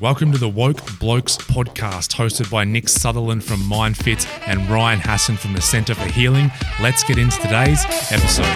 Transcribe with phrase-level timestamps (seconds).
[0.00, 5.36] Welcome to the Woke Blokes podcast, hosted by Nick Sutherland from MindFit and Ryan Hassan
[5.36, 6.52] from the Centre for Healing.
[6.80, 8.46] Let's get into today's episode.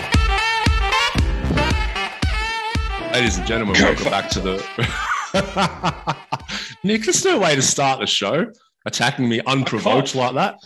[3.13, 6.17] Ladies and gentlemen, welcome back to the.
[6.85, 8.47] Nick, there's no way to start the show
[8.87, 10.57] attacking me unprovoked like that.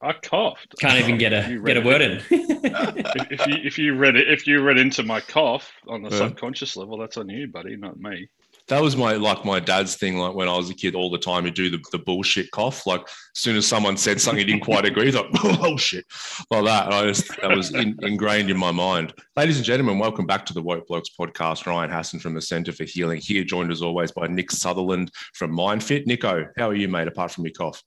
[0.00, 0.74] I coughed.
[0.80, 2.22] Can't even get a get a word in.
[2.30, 6.08] if, if you if you read it if you read into my cough on the
[6.10, 6.16] Yeah.
[6.18, 8.28] subconscious level, that's on you, buddy, not me.
[8.68, 10.18] That was my like my dad's thing.
[10.18, 12.86] Like when I was a kid, all the time he'd do the, the bullshit cough.
[12.86, 15.30] Like as soon as someone said something he didn't quite agree, he's like
[15.60, 16.04] bullshit
[16.50, 16.86] like that.
[16.86, 19.14] And I just that was in, ingrained in my mind.
[19.36, 21.66] Ladies and gentlemen, welcome back to the Woke Blokes podcast.
[21.66, 25.52] Ryan Hassan from the Centre for Healing here, joined as always by Nick Sutherland from
[25.52, 26.06] MindFit.
[26.06, 27.08] Nico, how are you, mate?
[27.08, 27.82] Apart from your cough,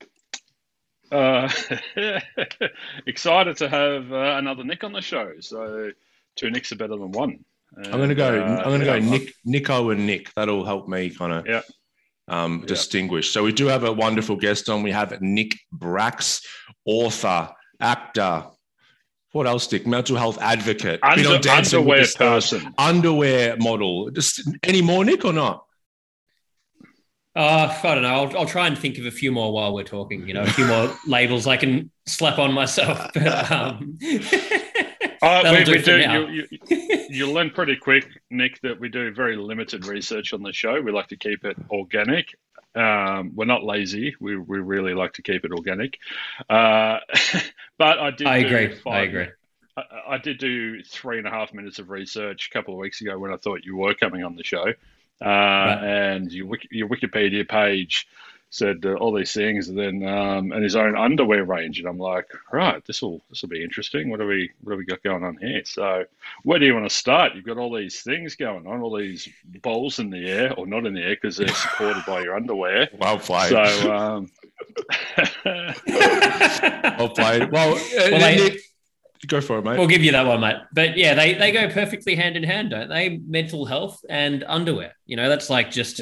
[1.11, 1.49] Uh,
[3.07, 5.33] excited to have uh, another Nick on the show.
[5.39, 5.91] So
[6.35, 7.45] two Nicks are better than one.
[7.77, 8.39] I'm gonna go.
[8.41, 9.05] Uh, I'm gonna yeah, go.
[9.05, 10.33] Nick, Nico, and Nick.
[10.35, 11.61] That'll help me kind of Yeah.
[12.27, 12.66] um, Yeah.
[12.67, 13.31] distinguish.
[13.31, 14.81] So we do have a wonderful guest on.
[14.83, 16.41] We have Nick Bracks,
[16.85, 18.45] author, actor.
[19.33, 19.85] What else, Dick?
[19.85, 21.02] Mental health advocate.
[21.02, 22.50] Been Under, on Dancing with underwear Stars.
[22.52, 22.73] person.
[22.77, 24.09] Underwear model.
[24.11, 25.66] Just any more, Nick, or not?
[27.35, 28.13] Uh, I don't know.
[28.23, 30.25] I'll, I'll try and think of a few more while we're talking.
[30.25, 33.11] You know, a few more labels I can slap on myself.
[33.13, 33.97] But, um,
[35.26, 35.98] Uh, we, do we do.
[35.98, 40.54] You, you, you'll learn pretty quick, Nick, that we do very limited research on the
[40.54, 40.80] show.
[40.80, 42.36] We like to keep it organic.
[42.76, 44.16] Um, we're not lazy.
[44.20, 45.98] We, we really like to keep it organic.
[46.48, 47.00] Uh,
[47.78, 48.28] but I did.
[48.28, 48.80] I do agree.
[48.86, 49.28] I agree.
[49.76, 53.02] I, I did do three and a half minutes of research a couple of weeks
[53.02, 54.73] ago when I thought you were coming on the show,
[55.22, 58.08] uh, and your your Wikipedia page
[58.56, 61.98] said uh, all these things, and then um, and his own underwear range, and I'm
[61.98, 64.09] like, right, this will this will be interesting.
[64.09, 65.62] What do we what do we got going on here?
[65.66, 66.06] So,
[66.44, 67.36] where do you want to start?
[67.36, 69.28] You've got all these things going on, all these
[69.62, 72.89] balls in the air, or not in the air because they're supported by your underwear.
[72.97, 73.50] Well played.
[73.50, 74.31] So, um,
[75.45, 77.52] well played.
[77.52, 77.80] Well, uh,
[78.12, 78.62] Well, they- Nick,
[79.28, 79.78] go for it, mate.
[79.78, 80.58] We'll give you that one, mate.
[80.74, 83.18] But yeah, they, they go perfectly hand in hand, don't they?
[83.18, 84.96] Mental health and underwear.
[85.06, 86.02] You know, that's like just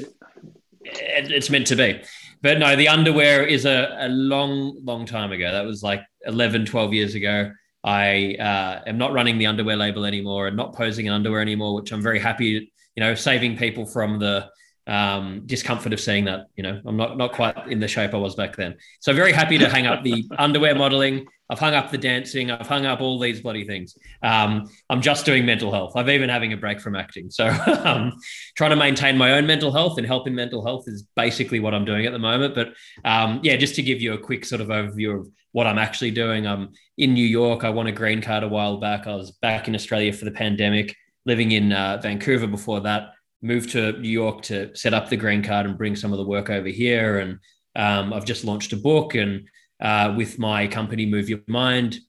[0.84, 2.02] it's meant to be.
[2.44, 5.50] But no, the underwear is a, a long, long time ago.
[5.50, 7.50] That was like 11, 12 years ago.
[7.86, 11.74] I uh, am not running the underwear label anymore and not posing in underwear anymore,
[11.76, 14.50] which I'm very happy, you know, saving people from the
[14.88, 16.48] um, discomfort of seeing that.
[16.58, 18.76] You know, I'm not not quite in the shape I was back then.
[19.00, 21.26] So very happy to hang up the underwear modeling.
[21.54, 22.50] I've hung up the dancing.
[22.50, 23.96] I've hung up all these bloody things.
[24.24, 25.96] Um, I'm just doing mental health.
[25.96, 27.30] I've even having a break from acting.
[27.30, 27.48] So
[27.86, 28.14] um,
[28.58, 31.86] trying to maintain my own mental health and helping mental health is basically what I'm
[31.86, 32.56] doing at the moment.
[32.56, 32.74] But
[33.06, 36.10] um, yeah, just to give you a quick sort of overview of what I'm actually
[36.10, 36.48] doing.
[36.48, 37.64] I'm in New York.
[37.64, 39.06] I won a green card a while back.
[39.06, 40.96] I was back in Australia for the pandemic,
[41.28, 43.12] living in uh, Vancouver before that.
[43.44, 46.26] Moved to New York to set up the green card and bring some of the
[46.26, 47.20] work over here.
[47.20, 47.38] And
[47.76, 49.48] um, I've just launched a book and
[49.84, 52.00] uh, with my company Move Your Mind.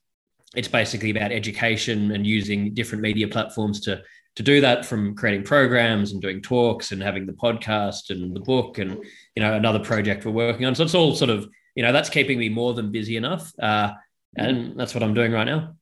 [0.55, 4.03] It's basically about education and using different media platforms to
[4.37, 8.41] to do that from creating programs and doing talks and having the podcast and the
[8.41, 8.93] book and
[9.37, 10.75] you know another project we're working on.
[10.75, 13.93] So it's all sort of you know that's keeping me more than busy enough, uh,
[14.37, 15.75] and that's what I'm doing right now.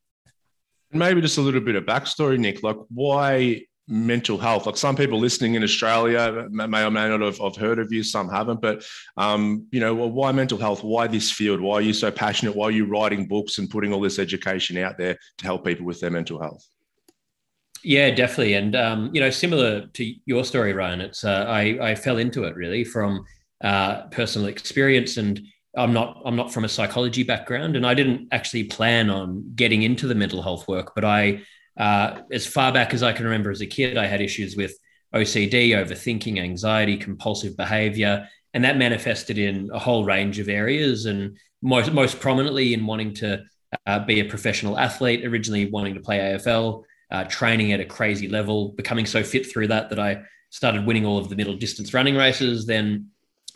[0.91, 2.62] Maybe just a little bit of backstory, Nick.
[2.62, 4.66] Like, why mental health?
[4.66, 8.03] Like, some people listening in Australia may or may not have, have heard of you,
[8.03, 8.60] some haven't.
[8.60, 8.84] But,
[9.16, 10.82] um, you know, well, why mental health?
[10.82, 11.60] Why this field?
[11.60, 12.56] Why are you so passionate?
[12.56, 15.86] Why are you writing books and putting all this education out there to help people
[15.86, 16.66] with their mental health?
[17.84, 18.54] Yeah, definitely.
[18.54, 22.44] And um, you know, similar to your story, Ryan, it's uh, I I fell into
[22.44, 23.24] it really from
[23.62, 25.41] uh, personal experience, and
[25.76, 29.82] I'm not I'm not from a psychology background, and I didn't actually plan on getting
[29.82, 30.92] into the mental health work.
[30.94, 31.42] But I,
[31.77, 34.75] uh, as far back as I can remember as a kid, I had issues with
[35.15, 41.37] OCD, overthinking, anxiety, compulsive behavior, and that manifested in a whole range of areas, and
[41.62, 43.43] most most prominently in wanting to
[43.87, 45.25] uh, be a professional athlete.
[45.25, 49.69] Originally wanting to play AFL uh, training at a crazy level, becoming so fit through
[49.69, 53.09] that that I started winning all of the middle distance running races, then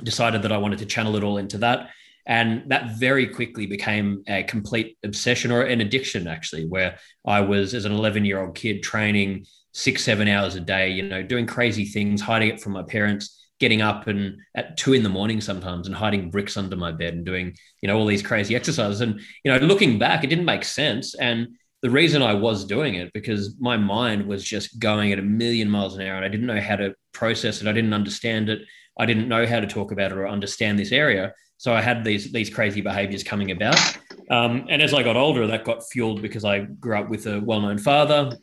[0.02, 1.90] decided that I wanted to channel it all into that.
[2.26, 7.72] And that very quickly became a complete obsession or an addiction, actually, where I was,
[7.72, 11.46] as an 11 year old kid, training six, seven hours a day, you know, doing
[11.46, 15.40] crazy things, hiding it from my parents, getting up and at two in the morning
[15.40, 19.00] sometimes and hiding bricks under my bed and doing, you know, all these crazy exercises.
[19.00, 21.14] And, you know, looking back, it didn't make sense.
[21.14, 21.48] And
[21.82, 25.70] the reason I was doing it because my mind was just going at a million
[25.70, 27.68] miles an hour and I didn't know how to process it.
[27.68, 28.62] I didn't understand it.
[28.98, 31.32] I didn't know how to talk about it or understand this area.
[31.58, 33.78] So I had these these crazy behaviors coming about.
[34.30, 37.40] Um, and as I got older, that got fueled because I grew up with a
[37.40, 38.36] well known father.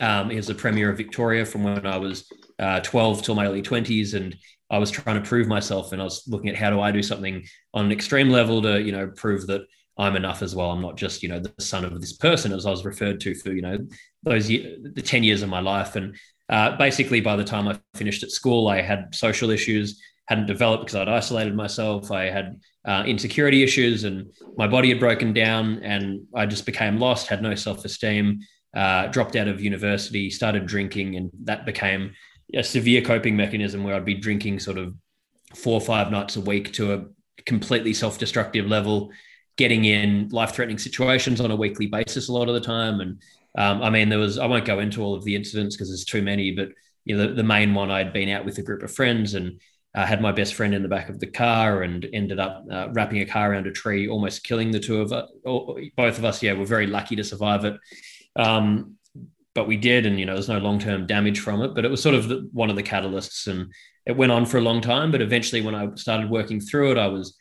[0.00, 3.46] Um, he was the premier of Victoria from when I was uh, 12 till my
[3.46, 4.14] early 20s.
[4.14, 4.34] And
[4.70, 7.02] I was trying to prove myself, and I was looking at how do I do
[7.02, 7.44] something
[7.74, 9.62] on an extreme level to you know prove that
[9.98, 10.70] I'm enough as well.
[10.70, 13.34] I'm not just you know the son of this person, as I was referred to
[13.34, 13.78] for you know
[14.22, 15.94] those the ten years of my life.
[15.94, 16.16] And
[16.48, 20.84] uh, basically, by the time I finished at school, I had social issues hadn't developed
[20.84, 22.10] because I'd isolated myself.
[22.10, 26.98] I had uh, insecurity issues, and my body had broken down, and I just became
[26.98, 27.28] lost.
[27.28, 28.40] Had no self esteem.
[28.74, 32.12] Uh, dropped out of university, started drinking, and that became
[32.54, 34.94] a severe coping mechanism where I'd be drinking sort of
[35.54, 37.04] four or five nights a week to a
[37.44, 39.10] completely self destructive level
[39.56, 43.00] getting in life threatening situations on a weekly basis a lot of the time.
[43.00, 43.22] And
[43.58, 46.04] um, I mean, there was, I won't go into all of the incidents because there's
[46.04, 46.70] too many, but
[47.04, 49.60] you know, the, the, main one I'd been out with a group of friends and
[49.94, 52.88] uh, had my best friend in the back of the car and ended up uh,
[52.92, 56.42] wrapping a car around a tree, almost killing the two of us, both of us.
[56.42, 57.76] Yeah, we're very lucky to survive it.
[58.36, 58.96] Um,
[59.54, 61.74] but we did, and you know, there's no long-term damage from it.
[61.74, 63.70] But it was sort of the, one of the catalysts, and
[64.06, 65.10] it went on for a long time.
[65.10, 67.36] But eventually, when I started working through it, I was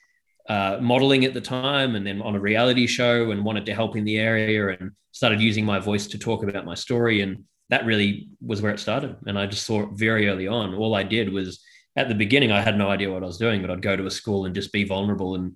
[0.49, 3.95] uh, modeling at the time and then on a reality show and wanted to help
[3.95, 7.21] in the area and started using my voice to talk about my story.
[7.21, 9.15] And that really was where it started.
[9.25, 10.73] And I just saw it very early on.
[10.73, 11.63] All I did was
[11.95, 14.05] at the beginning, I had no idea what I was doing, but I'd go to
[14.05, 15.55] a school and just be vulnerable and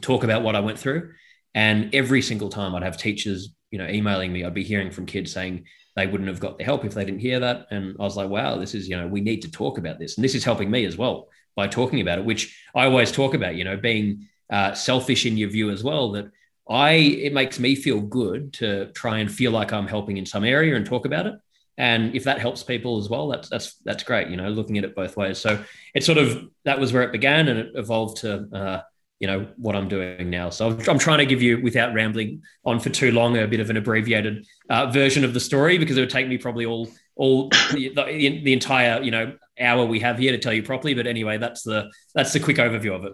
[0.00, 1.12] talk about what I went through.
[1.54, 5.06] And every single time I'd have teachers, you know, emailing me, I'd be hearing from
[5.06, 7.66] kids saying they wouldn't have got the help if they didn't hear that.
[7.70, 10.16] And I was like, wow, this is, you know, we need to talk about this.
[10.16, 13.34] And this is helping me as well by talking about it, which I always talk
[13.34, 16.12] about, you know, being uh, selfish in your view as well.
[16.12, 16.30] That
[16.68, 20.44] I, it makes me feel good to try and feel like I'm helping in some
[20.44, 21.34] area and talk about it.
[21.76, 24.28] And if that helps people as well, that's that's that's great.
[24.28, 25.38] You know, looking at it both ways.
[25.38, 25.62] So
[25.94, 28.80] it sort of that was where it began, and it evolved to uh,
[29.18, 30.50] you know what I'm doing now.
[30.50, 33.70] So I'm trying to give you, without rambling on for too long, a bit of
[33.70, 37.48] an abbreviated uh, version of the story because it would take me probably all all
[37.72, 40.94] the, the, the entire you know hour we have here to tell you properly.
[40.94, 43.12] But anyway, that's the that's the quick overview of it.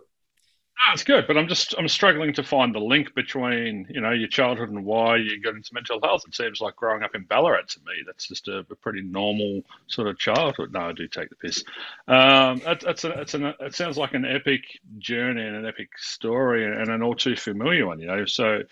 [0.93, 4.29] It's good, but I'm just I'm struggling to find the link between you know your
[4.29, 6.25] childhood and why you got into mental health.
[6.27, 7.93] It seems like growing up in Ballarat to me.
[8.07, 10.73] That's just a, a pretty normal sort of childhood.
[10.73, 11.63] No, I do take the piss.
[12.09, 14.63] Um, that, that's a, it's an, it sounds like an epic
[14.99, 18.01] journey and an epic story and an all too familiar one.
[18.01, 18.63] You know, so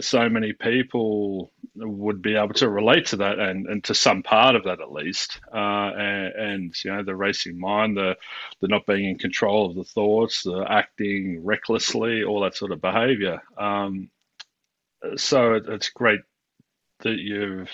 [0.00, 4.54] so many people would be able to relate to that and, and to some part
[4.54, 5.40] of that at least.
[5.52, 8.16] Uh, and, and, you know, the racing mind, the,
[8.60, 12.80] the not being in control of the thoughts, the acting recklessly, all that sort of
[12.80, 13.40] behavior.
[13.56, 14.10] Um,
[15.16, 16.20] so it, it's great
[17.00, 17.70] that you've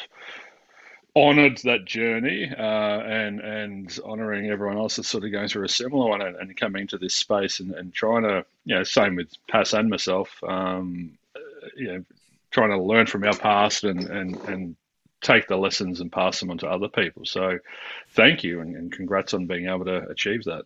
[1.16, 5.69] honored that journey uh, and and honoring everyone else that's sort of going through a
[5.69, 9.14] similar one and, and coming to this space and, and trying to you know same
[9.14, 11.16] with Pass and myself um,
[11.76, 12.05] you know,
[12.50, 14.76] trying to learn from our past and and and
[15.22, 17.25] take the lessons and pass them on to other people.
[17.25, 17.58] So,
[18.11, 20.64] thank you and, and congrats on being able to achieve that.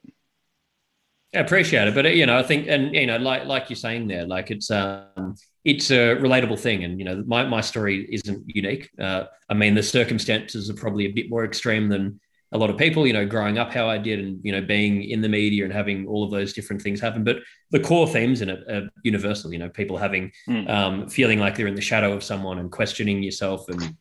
[1.34, 4.08] I appreciate it, but you know, I think, and you know, like like you're saying
[4.08, 8.44] there, like it's um, it's a relatable thing, and you know, my my story isn't
[8.46, 8.88] unique.
[8.98, 12.18] Uh, I mean, the circumstances are probably a bit more extreme than
[12.52, 15.02] a lot of people, you know, growing up how I did and, you know, being
[15.04, 17.22] in the media and having all of those different things happen.
[17.22, 17.36] But
[17.70, 20.68] the core themes in it are universal, you know, people having, mm.
[20.68, 23.94] um, feeling like they're in the shadow of someone and questioning yourself and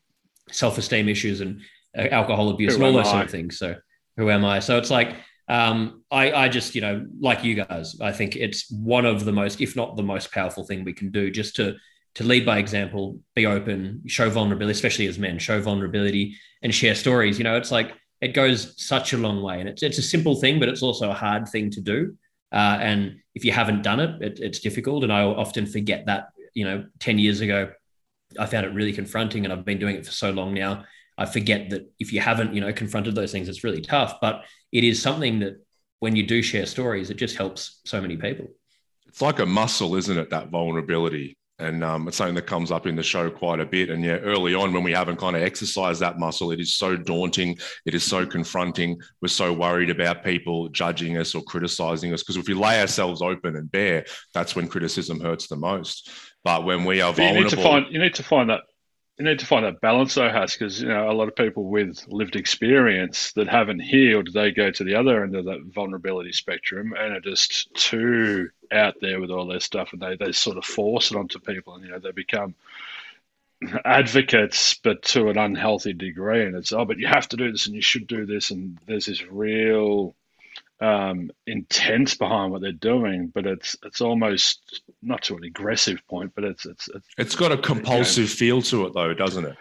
[0.50, 1.62] self esteem issues and
[1.98, 3.12] uh, alcohol abuse who and all those I?
[3.12, 3.58] sort of things.
[3.58, 3.76] So,
[4.16, 4.60] who am I?
[4.60, 5.16] So, it's like,
[5.50, 9.32] um, I, I just, you know, like you guys, I think it's one of the
[9.32, 11.76] most, if not the most powerful thing we can do just to,
[12.16, 16.96] to lead by example, be open, show vulnerability, especially as men, show vulnerability and share
[16.96, 17.38] stories.
[17.38, 19.60] You know, it's like, it goes such a long way.
[19.60, 22.18] And it's, it's a simple thing, but it's also a hard thing to do.
[22.52, 25.04] Uh, and if you haven't done it, it, it's difficult.
[25.04, 27.72] And I often forget that, you know, 10 years ago,
[28.40, 30.86] I found it really confronting and I've been doing it for so long now.
[31.18, 34.16] I forget that if you haven't, you know, confronted those things, it's really tough.
[34.22, 35.64] But it is something that
[36.00, 38.48] when you do share stories, it just helps so many people.
[39.08, 40.30] It's like a muscle, isn't it?
[40.30, 43.90] That vulnerability and um, it's something that comes up in the show quite a bit.
[43.90, 46.96] And yeah, early on when we haven't kind of exercised that muscle, it is so
[46.96, 47.58] daunting.
[47.86, 49.00] It is so confronting.
[49.22, 53.22] We're so worried about people judging us or criticizing us because if we lay ourselves
[53.22, 56.12] open and bare, that's when criticism hurts the most.
[56.44, 58.62] But when we are vulnerable, you need to find you need to find that
[59.18, 61.66] you need to find that balance though Hass because you know a lot of people
[61.66, 66.32] with lived experience that haven't healed they go to the other end of that vulnerability
[66.32, 70.58] spectrum and are just too out there with all their stuff and they, they sort
[70.58, 72.54] of force it onto people and you know they become
[73.84, 77.66] advocates but to an unhealthy degree and it's oh but you have to do this
[77.66, 80.16] and you should do this and there's this real
[80.80, 86.34] um, intense behind what they're doing, but it's it's almost not to an aggressive point,
[86.36, 89.46] but it's it's it's, it's got a compulsive you know, feel to it, though, doesn't
[89.46, 89.58] it?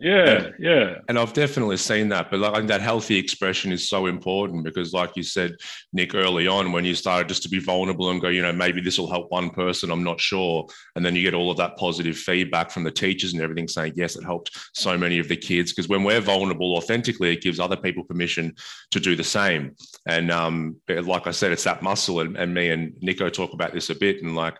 [0.00, 0.96] Yeah, yeah.
[1.08, 2.30] And I've definitely seen that.
[2.30, 5.56] But like that healthy expression is so important because, like you said,
[5.92, 8.80] Nick, early on, when you started just to be vulnerable and go, you know, maybe
[8.80, 10.66] this will help one person, I'm not sure.
[10.96, 13.92] And then you get all of that positive feedback from the teachers and everything saying,
[13.96, 15.72] yes, it helped so many of the kids.
[15.72, 18.54] Because when we're vulnerable authentically, it gives other people permission
[18.90, 19.74] to do the same.
[20.06, 22.20] And um, like I said, it's that muscle.
[22.20, 24.22] And, and me and Nico talk about this a bit.
[24.22, 24.56] And like,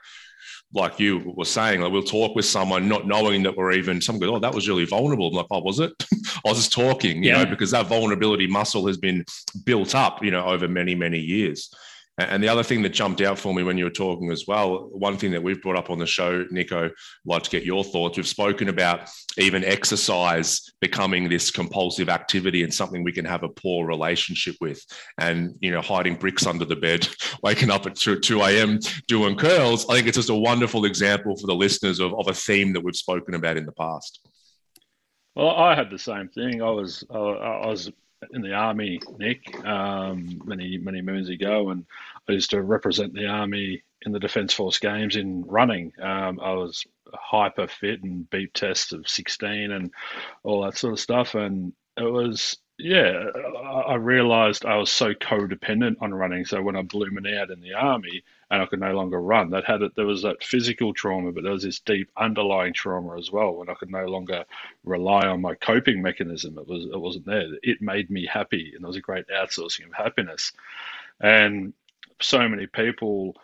[0.75, 4.19] like you were saying, like we'll talk with someone not knowing that we're even, some
[4.19, 5.29] go, oh, that was really vulnerable.
[5.29, 5.93] I'm like, oh, was it?
[6.13, 7.45] I was just talking, you yeah.
[7.45, 9.25] know, because that vulnerability muscle has been
[9.65, 11.73] built up, you know, over many, many years.
[12.17, 14.89] And the other thing that jumped out for me when you were talking as well,
[14.93, 16.93] one thing that we've brought up on the show, Nico, I'd
[17.25, 18.17] like to get your thoughts.
[18.17, 23.49] We've spoken about even exercise becoming this compulsive activity and something we can have a
[23.49, 24.81] poor relationship with.
[25.19, 27.09] And, you know, hiding bricks under the bed,
[27.43, 28.79] waking up at 2, 2 a.m.
[29.09, 29.89] doing curls.
[29.91, 32.85] I think it's just a wonderful example for the listeners of, of a theme that
[32.85, 34.21] we've spoken about in the past.
[35.35, 36.63] Well, I had the same thing.
[36.63, 37.91] I was I was
[38.33, 41.85] in the army, Nick, um, many many moons ago, and
[42.29, 45.93] I used to represent the army in the Defence Force Games in running.
[46.01, 49.91] Um, I was hyper fit and beep tests of 16 and
[50.43, 53.27] all that sort of stuff, and it was yeah,
[53.87, 56.45] I realized I was so codependent on running.
[56.45, 57.07] So when I blew
[57.39, 59.81] out in the army and I could no longer run, that had.
[59.97, 63.53] There was that physical trauma, but there was this deep underlying trauma as well.
[63.55, 64.45] When I could no longer
[64.85, 67.49] rely on my coping mechanism, it was it wasn't there.
[67.63, 70.53] It made me happy, and it was a great outsourcing of happiness.
[71.21, 71.75] And
[72.21, 73.37] so many people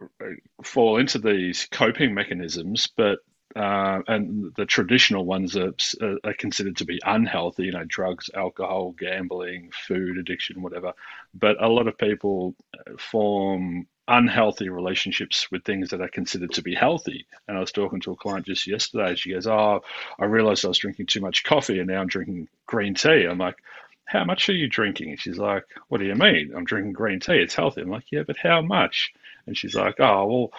[0.00, 0.26] uh,
[0.62, 3.18] fall into these coping mechanisms, but
[3.56, 8.28] uh, and the traditional ones are, uh, are, considered to be unhealthy, you know, drugs,
[8.34, 10.92] alcohol, gambling, food addiction, whatever.
[11.34, 16.62] But a lot of people uh, form unhealthy relationships with things that are considered to
[16.62, 17.26] be healthy.
[17.48, 19.14] And I was talking to a client just yesterday.
[19.14, 19.82] She goes, Oh,
[20.18, 23.26] I realized I was drinking too much coffee and now I'm drinking green tea.
[23.26, 23.56] I'm like,
[24.04, 25.10] How much are you drinking?
[25.10, 26.52] And she's like, What do you mean?
[26.54, 27.38] I'm drinking green tea.
[27.38, 27.82] It's healthy.
[27.82, 29.12] I'm like, Yeah, but how much?
[29.46, 30.52] And she's like, oh, well,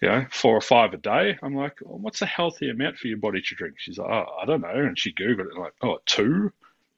[0.00, 1.38] you know, four or five a day.
[1.42, 3.74] I'm like, well, what's a healthy amount for your body to drink?
[3.78, 4.70] She's like, oh, I don't know.
[4.70, 5.52] And she Googled it.
[5.54, 6.50] I'm like, oh, two?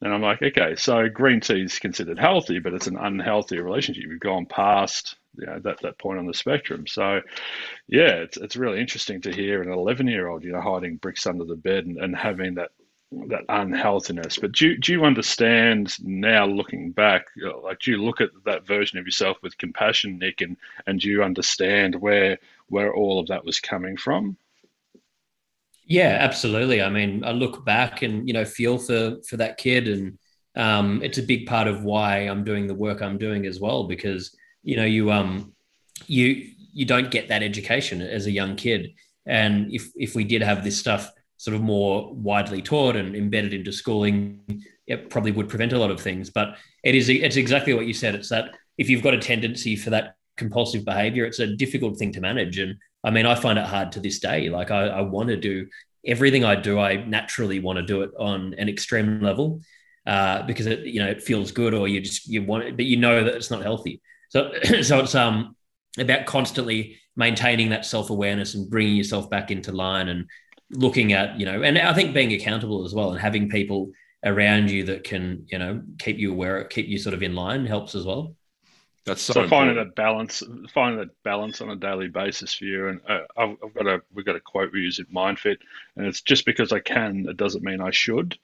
[0.02, 4.02] And I'm like, okay, so green tea is considered healthy, but it's an unhealthy relationship.
[4.02, 6.88] You've gone past you know, that, that point on the spectrum.
[6.88, 7.20] So,
[7.86, 11.24] yeah, it's, it's really interesting to hear an 11 year old, you know, hiding bricks
[11.26, 12.72] under the bed and, and having that
[13.28, 14.38] that unhealthiness.
[14.38, 18.66] But do, do you understand now, looking back, uh, like do you look at that
[18.66, 20.56] version of yourself with compassion, Nick, and
[20.86, 24.36] and do you understand where where all of that was coming from?
[25.86, 26.80] Yeah, absolutely.
[26.82, 30.18] I mean, I look back and you know feel for for that kid, and
[30.56, 33.84] um, it's a big part of why I'm doing the work I'm doing as well.
[33.84, 35.52] Because you know you um
[36.06, 38.92] you you don't get that education as a young kid,
[39.26, 43.52] and if if we did have this stuff sort of more widely taught and embedded
[43.52, 44.40] into schooling,
[44.86, 46.30] it probably would prevent a lot of things.
[46.30, 48.14] But it is it's exactly what you said.
[48.14, 52.12] It's that if you've got a tendency for that compulsive behavior, it's a difficult thing
[52.12, 52.58] to manage.
[52.58, 54.48] And I mean, I find it hard to this day.
[54.48, 55.66] Like I, I want to do
[56.04, 59.60] everything I do, I naturally want to do it on an extreme level.
[60.04, 62.86] Uh, because it you know it feels good or you just you want it, but
[62.86, 64.00] you know that it's not healthy.
[64.30, 65.54] So so it's um
[65.98, 70.26] about constantly maintaining that self awareness and bringing yourself back into line and
[70.70, 73.90] looking at you know and i think being accountable as well and having people
[74.24, 77.66] around you that can you know keep you aware keep you sort of in line
[77.66, 78.34] helps as well
[79.04, 80.42] that's so, so finding that balance
[80.72, 84.02] finding that balance on a daily basis for you and uh, I've, I've, got a
[84.14, 85.58] we've got a quote we use at mindfit
[85.96, 88.38] and it's just because i can it doesn't mean i should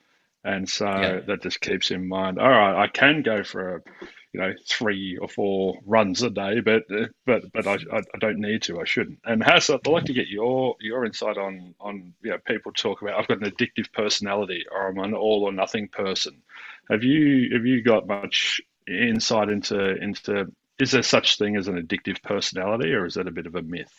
[0.44, 1.20] and so yeah.
[1.26, 3.82] that just keeps in mind all right i can go for a
[4.32, 6.84] you know three or four runs a day, but
[7.24, 8.80] but but I, I don't need to.
[8.80, 9.20] I shouldn't.
[9.24, 13.00] And Hass, I'd like to get your your insight on on you know people talk
[13.00, 16.42] about I've got an addictive personality or I'm an all or nothing person.
[16.90, 20.46] Have you have you got much insight into into
[20.78, 23.62] is there such thing as an addictive personality or is that a bit of a
[23.62, 23.92] myth?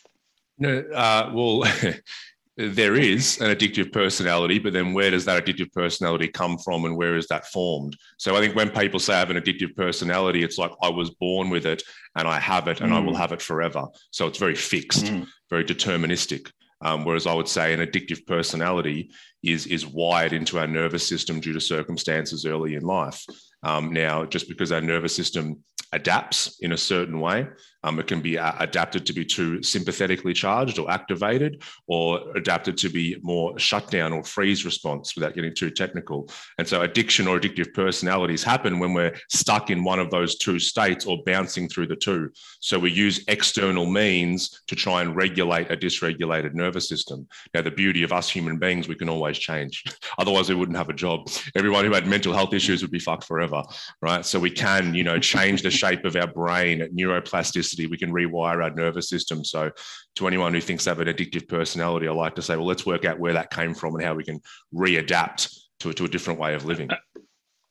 [0.57, 1.63] No, uh, well,
[2.57, 6.97] there is an addictive personality, but then where does that addictive personality come from and
[6.97, 7.97] where is that formed?
[8.17, 11.09] So I think when people say I have an addictive personality, it's like I was
[11.11, 11.81] born with it
[12.15, 12.95] and I have it and mm.
[12.95, 13.17] I will mm.
[13.17, 13.85] have it forever.
[14.11, 15.25] So it's very fixed, mm.
[15.49, 16.51] very deterministic.
[16.81, 19.11] Um, whereas I would say an addictive personality
[19.43, 23.25] is is wired into our nervous system due to circumstances early in life.
[23.63, 27.47] Um, now, just because our nervous system adapts in a certain way.
[27.83, 32.77] Um, it can be uh, adapted to be too sympathetically charged or activated, or adapted
[32.77, 36.29] to be more shutdown or freeze response without getting too technical.
[36.57, 40.59] And so, addiction or addictive personalities happen when we're stuck in one of those two
[40.59, 42.31] states or bouncing through the two.
[42.59, 47.27] So, we use external means to try and regulate a dysregulated nervous system.
[47.53, 49.83] Now, the beauty of us human beings, we can always change.
[50.17, 51.29] Otherwise, we wouldn't have a job.
[51.55, 53.63] Everyone who had mental health issues would be fucked forever,
[54.01, 54.25] right?
[54.25, 57.68] So, we can, you know, change the shape of our brain, neuroplasticity.
[57.77, 59.43] We can rewire our nervous system.
[59.43, 59.71] So,
[60.15, 62.85] to anyone who thinks they have an addictive personality, I like to say, well, let's
[62.85, 64.41] work out where that came from and how we can
[64.73, 66.89] readapt to, to a different way of living.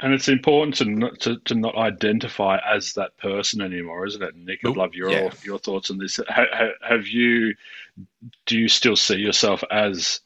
[0.00, 4.36] And it's important to not to, to not identify as that person anymore, isn't it?
[4.36, 5.30] Nick, I'd love your yeah.
[5.42, 6.20] your thoughts on this.
[6.88, 7.54] have you
[8.46, 10.20] do you still see yourself as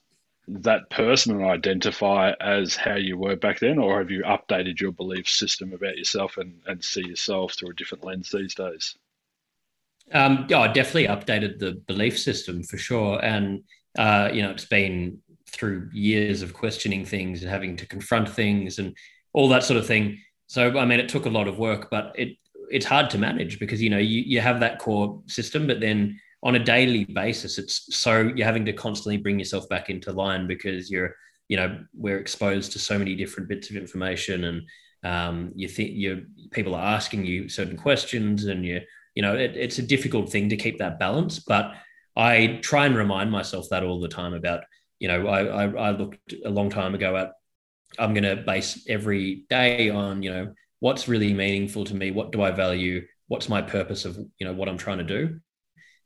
[0.48, 4.92] that person and identify as how you were back then, or have you updated your
[4.92, 8.96] belief system about yourself and, and see yourself through a different lens these days?
[10.12, 13.22] Um, yeah, I definitely updated the belief system for sure.
[13.24, 13.62] And,
[13.98, 15.18] uh, you know, it's been
[15.48, 18.96] through years of questioning things and having to confront things and
[19.32, 20.18] all that sort of thing.
[20.46, 22.36] So, I mean, it took a lot of work, but it
[22.70, 26.18] it's hard to manage because, you know, you, you have that core system, but then
[26.42, 30.46] on a daily basis, it's so you're having to constantly bring yourself back into line
[30.46, 31.14] because you're,
[31.48, 34.62] you know, we're exposed to so many different bits of information and
[35.04, 38.80] um, you think you people are asking you certain questions and you,
[39.14, 41.38] you know, it, it's a difficult thing to keep that balance.
[41.38, 41.72] But
[42.16, 44.64] I try and remind myself that all the time about,
[44.98, 47.32] you know, I, I, I looked a long time ago at,
[47.98, 52.10] I'm going to base every day on, you know, what's really meaningful to me?
[52.10, 53.06] What do I value?
[53.28, 55.40] What's my purpose of, you know, what I'm trying to do?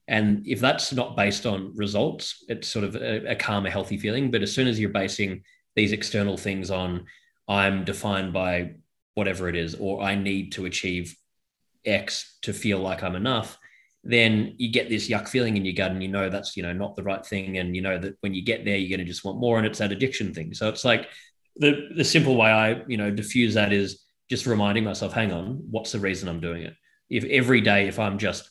[0.09, 3.97] And if that's not based on results, it's sort of a, a calm, a healthy
[3.99, 4.31] feeling.
[4.31, 5.43] But as soon as you're basing
[5.75, 7.07] these external things on,
[7.49, 8.75] I'm defined by
[9.15, 11.17] whatever it is, or I need to achieve
[11.87, 13.59] X to feel like I'm enough,
[14.05, 16.73] then you get this yuck feeling in your gut and you know that's you know
[16.73, 17.59] not the right thing.
[17.59, 19.67] And you know that when you get there you're going to just want more and
[19.67, 20.55] it's that addiction thing.
[20.55, 21.09] So it's like
[21.59, 25.63] the the simple way i you know diffuse that is just reminding myself hang on
[25.71, 26.75] what's the reason i'm doing it?
[27.09, 28.51] If every day if i'm just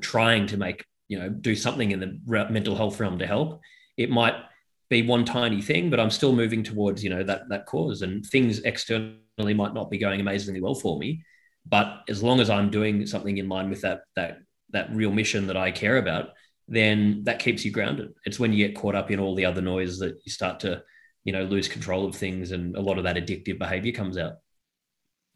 [0.00, 2.18] trying to make you know do something in the
[2.50, 3.60] mental health realm to help
[3.96, 4.34] it might
[4.88, 8.02] be one tiny thing but i'm still moving towards you know that that cause.
[8.02, 11.22] And things externally might not be going amazingly well for me
[11.70, 14.38] but as long as i'm doing something in line with that that
[14.70, 16.30] that real mission that i care about
[16.68, 19.62] then that keeps you grounded it's when you get caught up in all the other
[19.62, 20.82] noise that you start to
[21.24, 24.34] you know lose control of things and a lot of that addictive behavior comes out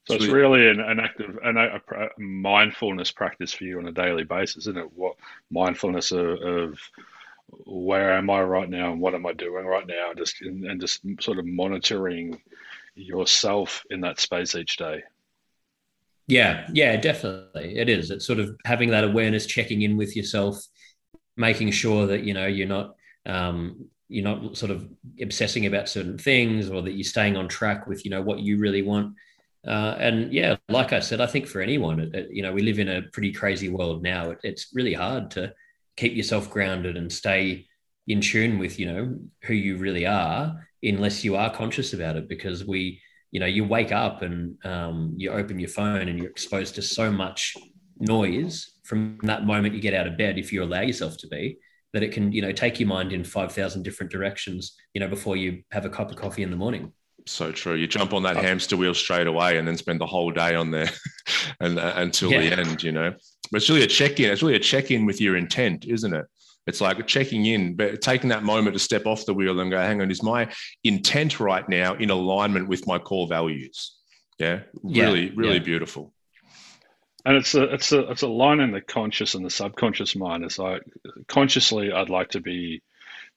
[0.06, 3.92] so it's really an, an active an, a, a, mindfulness practice for you on a
[3.92, 4.92] daily basis, isn't it?
[4.92, 5.16] What
[5.50, 6.78] mindfulness of, of,
[7.64, 10.80] where am I right now and what am I doing right now, just and, and
[10.80, 12.40] just sort of monitoring
[12.94, 15.02] yourself in that space each day.
[16.26, 18.10] Yeah, yeah, definitely, it is.
[18.10, 20.64] It's sort of having that awareness, checking in with yourself,
[21.37, 22.94] making sure that you know you're not
[23.26, 24.88] um, you're not sort of
[25.20, 28.58] obsessing about certain things, or that you're staying on track with you know what you
[28.58, 29.14] really want
[29.66, 32.62] uh, and yeah, like I said, I think for anyone, it, it, you know, we
[32.62, 34.30] live in a pretty crazy world now.
[34.30, 35.54] It, it's really hard to
[35.96, 37.66] keep yourself grounded and stay
[38.06, 42.28] in tune with, you know, who you really are, unless you are conscious about it.
[42.28, 43.00] Because we,
[43.34, 46.82] you know, you wake up and um, you open your phone and you're exposed to
[46.82, 47.54] so much
[47.98, 51.58] noise from that moment you get out of bed, if you allow yourself to be,
[51.92, 55.08] that it can, you know, take your mind in five thousand different directions, you know,
[55.08, 56.92] before you have a cup of coffee in the morning
[57.26, 57.74] so true.
[57.74, 60.70] You jump on that hamster wheel straight away and then spend the whole day on
[60.70, 60.90] there
[61.60, 62.40] and uh, until yeah.
[62.40, 63.14] the end, you know.
[63.50, 64.30] But it's really a check-in.
[64.30, 66.26] It's really a check-in with your intent, isn't it?
[66.66, 69.79] It's like checking in, but taking that moment to step off the wheel and go,
[69.79, 70.50] hang on, is my
[70.83, 73.96] intent right now in alignment with my core values?
[74.38, 74.61] Yeah.
[74.83, 75.33] Really, yeah.
[75.37, 75.62] really yeah.
[75.62, 76.12] beautiful.
[77.27, 80.44] And it's a it's a it's a line in the conscious and the subconscious mind.
[80.44, 80.83] It's like
[81.27, 82.83] consciously I'd like to be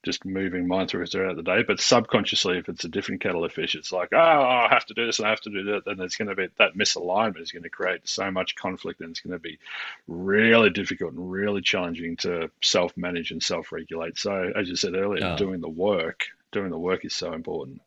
[0.04, 1.64] just moving mine through throughout the day.
[1.64, 4.94] But subconsciously, if it's a different kettle of fish, it's like, oh, I have to
[4.94, 5.86] do this and I have to do that.
[5.86, 9.10] Then there's going to be that misalignment is going to create so much conflict and
[9.10, 9.60] it's going to be
[10.08, 14.18] really difficult and really challenging to self manage and self regulate.
[14.18, 15.38] So, as you said earlier, oh.
[15.38, 17.82] doing the work, doing the work is so important.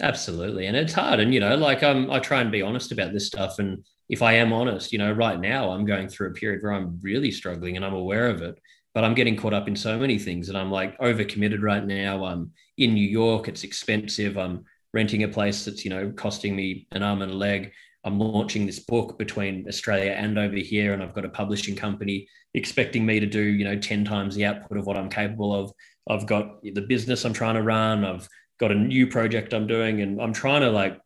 [0.00, 0.66] Absolutely.
[0.66, 1.18] And it's hard.
[1.20, 3.58] And, you know, like I'm, I try and be honest about this stuff.
[3.58, 6.72] And if I am honest, you know, right now I'm going through a period where
[6.72, 8.60] I'm really struggling and I'm aware of it
[8.98, 12.24] but I'm getting caught up in so many things and I'm like overcommitted right now.
[12.24, 14.36] I'm in New York, it's expensive.
[14.36, 17.70] I'm renting a place that's, you know, costing me an arm and a leg.
[18.02, 22.26] I'm launching this book between Australia and over here, and I've got a publishing company
[22.54, 25.72] expecting me to do, you know, 10 times the output of what I'm capable of.
[26.10, 28.04] I've got the business I'm trying to run.
[28.04, 30.98] I've got a new project I'm doing, and I'm trying to like,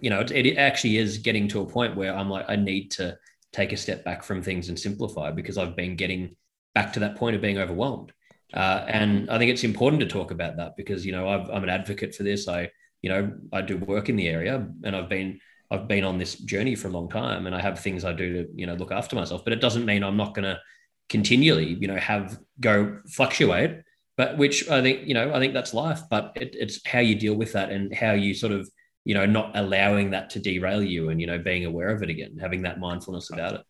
[0.00, 2.92] you know, it, it actually is getting to a point where I'm like, I need
[2.92, 3.18] to
[3.52, 6.34] take a step back from things and simplify because I've been getting
[6.76, 8.12] back to that point of being overwhelmed.
[8.52, 11.62] Uh, and I think it's important to talk about that because you know i am
[11.62, 12.46] an advocate for this.
[12.48, 12.70] I
[13.02, 16.34] you know I do work in the area, and I've been I've been on this
[16.34, 18.92] journey for a long time, and I have things I do to you know look
[18.92, 19.42] after myself.
[19.42, 20.60] But it doesn't mean I'm not going to
[21.08, 23.82] continually you know have go fluctuate.
[24.18, 26.02] But which I think you know I think that's life.
[26.10, 28.68] But it, it's how you deal with that and how you sort of
[29.04, 32.10] you know not allowing that to derail you and you know being aware of it
[32.10, 33.62] again, having that mindfulness about it.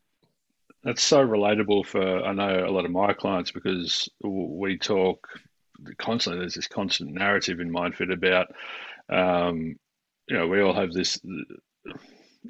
[0.85, 5.29] That's so relatable for I know a lot of my clients because we talk
[5.99, 6.41] constantly.
[6.41, 8.55] There's this constant narrative in MindFit about,
[9.09, 9.77] um,
[10.29, 11.21] you know, we all have this.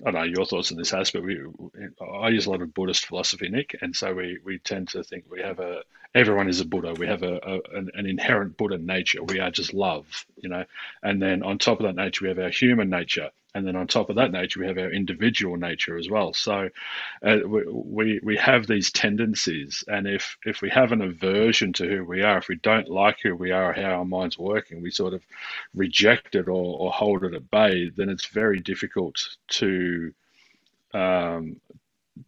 [0.04, 1.24] I don't know your thoughts on this aspect.
[1.24, 1.40] We,
[2.20, 5.24] I use a lot of Buddhist philosophy, Nick, and so we we tend to think
[5.30, 5.82] we have a
[6.14, 6.94] everyone is a Buddha.
[6.94, 9.22] We have a, a an, an, inherent Buddha nature.
[9.22, 10.64] We are just love, you know.
[11.02, 13.86] And then on top of that nature, we have our human nature, and then on
[13.86, 16.34] top of that nature, we have our individual nature as well.
[16.34, 16.68] So
[17.26, 22.04] uh, we, we have these tendencies, and if if we have an aversion to who
[22.04, 24.90] we are, if we don't like who we are, or how our mind's working, we
[24.90, 25.22] sort of
[25.74, 27.88] reject it or, or hold it at bay.
[27.88, 29.16] Then it's very difficult
[29.48, 30.12] to
[30.92, 31.60] um,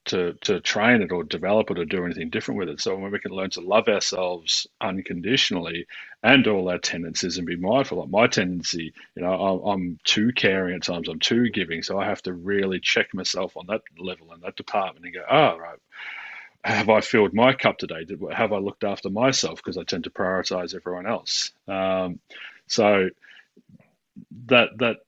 [0.06, 2.80] to to train it or develop it or do anything different with it.
[2.80, 5.86] So when we can learn to love ourselves unconditionally
[6.22, 8.00] and all our tendencies and be mindful.
[8.00, 9.60] Like my tendency, you know, I'm,
[10.04, 11.08] too caring at times.
[11.08, 14.56] I'm too giving, so I have to really check myself on that level and that
[14.56, 15.78] department and go, oh right.
[16.64, 18.04] Have I filled my cup today?
[18.04, 19.58] Did, have I looked after myself?
[19.58, 21.52] Because I tend to prioritize everyone else.
[21.68, 22.20] Um,
[22.66, 23.10] so
[24.46, 24.98] that that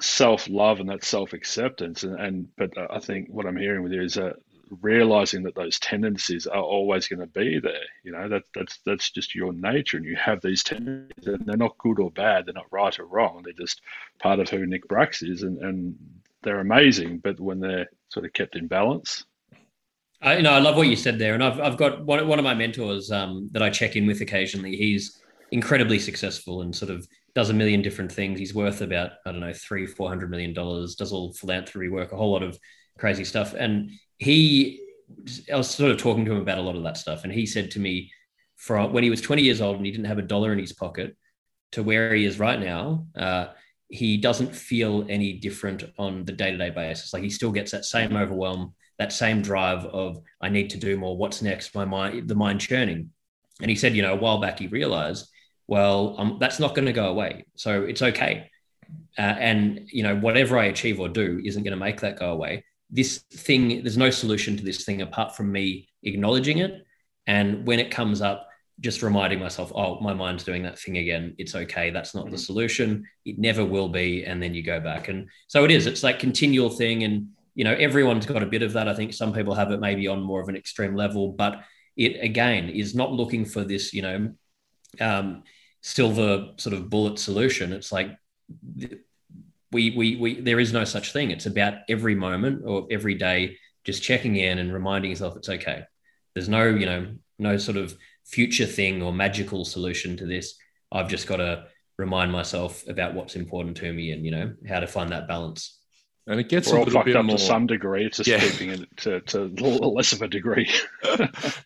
[0.00, 3.92] self love and that self acceptance and, and but I think what I'm hearing with
[3.92, 4.36] you is that
[4.82, 7.84] realizing that those tendencies are always going to be there.
[8.04, 11.56] You know that that's that's just your nature, and you have these tendencies, and they're
[11.56, 12.46] not good or bad.
[12.46, 13.42] They're not right or wrong.
[13.42, 13.80] They're just
[14.20, 15.96] part of who Nick Bracks is, and and
[16.42, 17.18] they're amazing.
[17.18, 19.24] But when they're sort of kept in balance.
[20.22, 22.38] I, you know, I love what you said there, and I've, I've got one, one
[22.38, 24.76] of my mentors um, that I check in with occasionally.
[24.76, 25.18] He's
[25.50, 28.38] incredibly successful and sort of does a million different things.
[28.38, 30.94] He's worth about I don't know three four hundred million dollars.
[30.94, 32.58] Does all philanthropy work, a whole lot of
[32.98, 33.54] crazy stuff.
[33.54, 34.84] And he,
[35.52, 37.46] I was sort of talking to him about a lot of that stuff, and he
[37.46, 38.10] said to me,
[38.56, 40.72] from when he was twenty years old and he didn't have a dollar in his
[40.72, 41.16] pocket,
[41.72, 43.46] to where he is right now, uh,
[43.88, 47.12] he doesn't feel any different on the day to day basis.
[47.12, 50.96] Like he still gets that same overwhelm, that same drive of I need to do
[50.96, 51.16] more.
[51.16, 51.74] What's next?
[51.74, 53.10] My mind, the mind churning.
[53.60, 55.28] And he said, you know, a while back he realized
[55.70, 57.44] well, um, that's not going to go away.
[57.54, 58.50] So it's okay.
[59.16, 62.32] Uh, and you know, whatever I achieve or do isn't going to make that go
[62.32, 62.64] away.
[62.90, 66.84] This thing, there's no solution to this thing apart from me acknowledging it.
[67.28, 68.48] And when it comes up,
[68.80, 71.36] just reminding myself, oh, my mind's doing that thing again.
[71.38, 71.90] It's okay.
[71.90, 72.32] That's not mm-hmm.
[72.32, 73.06] the solution.
[73.24, 74.24] It never will be.
[74.24, 75.06] And then you go back.
[75.06, 75.86] And so it is.
[75.86, 77.04] It's like continual thing.
[77.04, 78.88] And you know, everyone's got a bit of that.
[78.88, 81.62] I think some people have it maybe on more of an extreme level, but
[81.96, 84.34] it again is not looking for this, you know,
[85.00, 85.44] um,
[85.82, 87.72] silver sort of bullet solution.
[87.72, 88.16] It's like
[89.72, 91.30] we, we, we, there is no such thing.
[91.30, 95.84] It's about every moment or every day, just checking in and reminding yourself it's okay.
[96.34, 100.54] There's no, you know, no sort of future thing or magical solution to this.
[100.92, 101.66] I've just got to
[101.98, 105.79] remind myself about what's important to me and, you know, how to find that balance
[106.26, 108.04] and it gets We're a little bit up more to some degree.
[108.04, 108.38] It's just yeah.
[108.38, 109.46] keeping it to, to
[109.88, 110.70] less of a degree.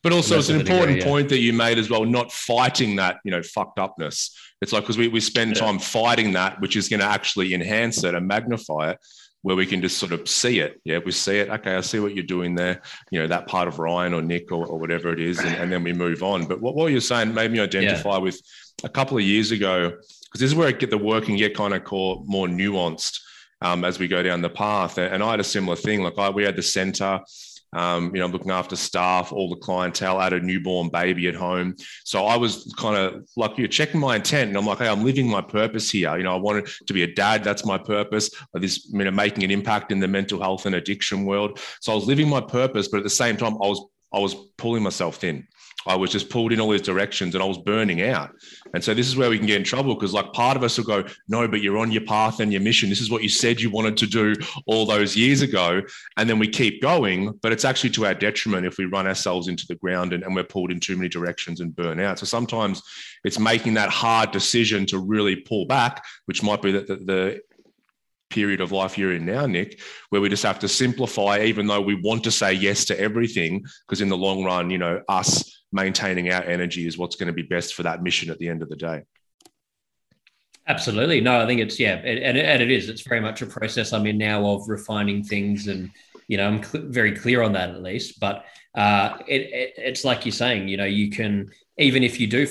[0.03, 1.07] but also, it's an important degree, yeah.
[1.07, 2.05] point that you made as well.
[2.05, 4.37] Not fighting that, you know, fucked upness.
[4.63, 5.63] It's like because we we spend yeah.
[5.63, 8.99] time fighting that, which is going to actually enhance it and magnify it.
[9.43, 10.81] Where we can just sort of see it.
[10.85, 11.51] Yeah, we see it.
[11.51, 12.81] Okay, I see what you're doing there.
[13.11, 15.71] You know, that part of Ryan or Nick or, or whatever it is, and, and,
[15.71, 16.47] then we move on.
[16.47, 18.41] But what, what you're saying made me identify with
[18.85, 21.55] a couple of years ago, because this is where I get the work and get
[21.55, 23.21] kind of call more nuanced
[23.65, 24.99] um, as we go down the path.
[24.99, 26.03] And I had a similar thing.
[26.03, 27.21] Like I, we had the center.
[27.77, 31.75] Um, you know, looking after staff, all the clientele, had a newborn baby at home.
[32.05, 34.51] So I was kind of like, you're checking my intent.
[34.51, 36.17] And I'm like, hey, I'm living my purpose here.
[36.17, 37.43] You know, I wanted to be a dad.
[37.43, 38.31] That's my purpose.
[38.53, 41.59] This, you know, making an impact in the mental health and addiction world.
[41.81, 44.37] So I was living my purpose, but at the same time, I was, I was
[44.57, 45.49] pulling myself thin.
[45.87, 48.31] I was just pulled in all these directions and I was burning out.
[48.75, 50.79] And so this is where we can get in trouble because like part of us
[50.79, 52.89] will go, no, but you're on your path and your mission.
[52.89, 54.35] This is what you said you wanted to do
[54.67, 55.83] all those years ago.
[56.17, 59.49] And then we keep going, but it's actually to our detriment if we run ourselves
[59.49, 62.19] into the ground and, and we're pulled in too many directions and burn out.
[62.19, 62.83] So sometimes
[63.25, 67.41] it's making that hard decision to really pull back, which might be the, the
[68.31, 71.81] period of life you're in now, Nick, where we just have to simplify, even though
[71.81, 75.64] we want to say yes to everything, because in the long run, you know, us
[75.75, 78.63] maintaining our energy is what's going to be best for that mission at the end
[78.63, 79.03] of the day.
[80.67, 81.21] Absolutely.
[81.21, 82.89] No, I think it's, yeah, and, and it is.
[82.89, 85.91] It's very much a process I'm in now of refining things and,
[86.27, 88.19] you know, I'm cl- very clear on that at least.
[88.19, 92.27] But uh, it, it, it's like you're saying, you know, you can even if you
[92.27, 92.47] do,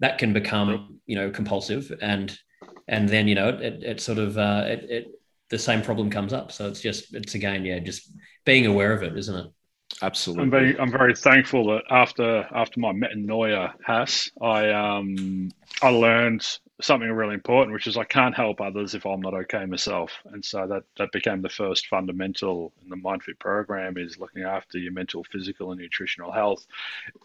[0.00, 2.38] that can become you know compulsive, and
[2.88, 5.06] and then you know it, it sort of uh, it, it
[5.50, 6.52] the same problem comes up.
[6.52, 8.12] So it's just it's again, yeah, just
[8.44, 9.46] being aware of it, isn't it?
[10.02, 10.44] Absolutely.
[10.44, 16.46] I'm very, I'm very thankful that after after my metanoia Hass, I um I learned
[16.82, 20.12] something really important, which is I can't help others if I'm not okay myself.
[20.26, 24.78] And so that that became the first fundamental in the MindFit program is looking after
[24.78, 26.66] your mental, physical, and nutritional health,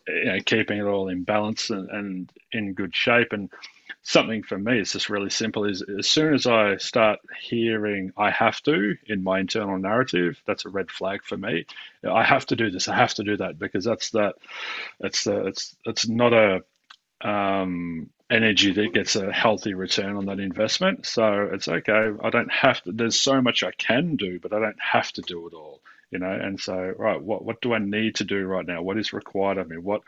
[0.07, 3.33] you know, keeping it all in balance and, and in good shape.
[3.33, 3.49] And
[4.03, 4.79] something for me.
[4.79, 5.65] It's just really simple.
[5.65, 10.65] Is as soon as i start hearing i have to in my internal narrative that's
[10.65, 11.65] a red flag for me.
[12.09, 12.87] I have to do this.
[12.87, 14.35] I have to do that because that's that
[14.99, 16.61] it's the it's it's not a
[17.23, 21.05] um, energy that gets a healthy return on that investment.
[21.05, 22.11] So it's okay.
[22.23, 25.21] I don't have to there's so much i can do but i don't have to
[25.21, 25.81] do it all
[26.11, 28.97] you know and so right what what do i need to do right now what
[28.97, 30.01] is required of me what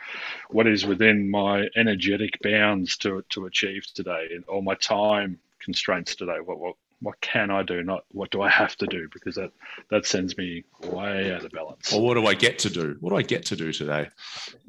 [0.50, 6.16] what is within my energetic bounds to to achieve today and all my time constraints
[6.16, 9.36] today what what what can I do, not what do I have to do, because
[9.36, 9.52] that
[9.89, 11.94] that sends me way out of balance.
[11.94, 12.96] Or what do I get to do?
[13.02, 14.08] What do I get to do today?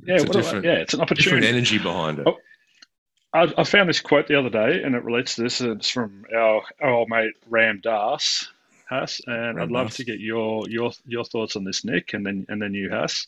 [0.04, 1.46] Yeah, it's different, I, yeah, it's an opportunity.
[1.46, 2.26] Different energy behind it.
[2.26, 2.36] Oh,
[3.32, 5.60] I, I, found this quote the other day, and it relates to this.
[5.60, 8.48] It's from our, our old mate Ram Dass,
[8.88, 12.46] Hass, and I'd love to get your your your thoughts on this, Nick, and then
[12.48, 13.26] and then you, Hass.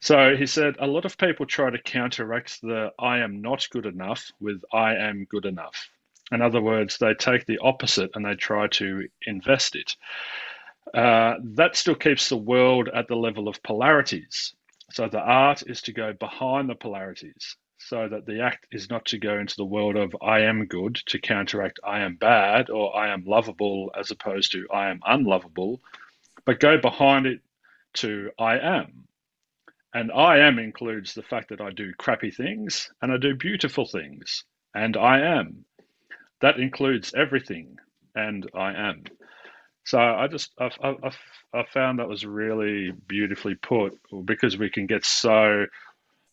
[0.00, 3.86] So he said a lot of people try to counteract the "I am not good
[3.86, 5.90] enough" with "I am good enough."
[6.32, 9.96] In other words, they take the opposite and they try to invest it.
[10.94, 14.54] Uh, that still keeps the world at the level of polarities.
[14.92, 17.56] So the art is to go behind the polarities
[17.88, 20.96] so that the act is not to go into the world of I am good
[21.06, 25.80] to counteract I am bad or I am lovable as opposed to I am unlovable,
[26.44, 27.40] but go behind it
[27.94, 29.04] to I am.
[29.94, 33.86] And I am includes the fact that I do crappy things and I do beautiful
[33.86, 35.64] things, and I am.
[36.42, 37.76] That includes everything,
[38.14, 39.04] and I am.
[39.84, 41.10] So I just I, I,
[41.52, 45.66] I found that was really beautifully put because we can get so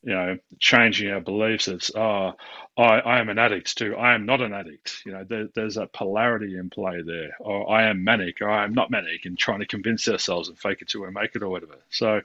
[0.08, 1.68] you know, changing our beliefs.
[1.68, 2.32] It's, oh,
[2.78, 3.94] I, I am an addict too.
[3.98, 5.02] I am not an addict.
[5.06, 7.36] You know, there, there's that polarity in play there.
[7.42, 10.58] Or I am manic or I am not manic and trying to convince ourselves and
[10.58, 11.76] fake it till we make it or whatever.
[11.90, 12.22] So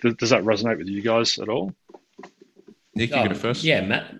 [0.00, 1.74] does, does that resonate with you guys at all?
[2.94, 3.62] Nick, you oh, go first.
[3.62, 4.14] Yeah, Matt.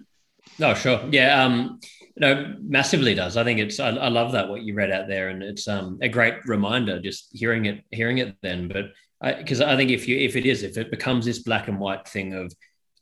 [0.58, 1.00] No, sure.
[1.10, 1.42] Yeah.
[1.42, 1.80] Um,
[2.18, 3.38] no, massively does.
[3.38, 3.80] I think it's.
[3.80, 7.00] I, I, love that what you read out there, and it's um, a great reminder.
[7.00, 8.36] Just hearing it, hearing it.
[8.42, 11.24] Then, but I because I, I think if you, if it is, if it becomes
[11.24, 12.52] this black and white thing of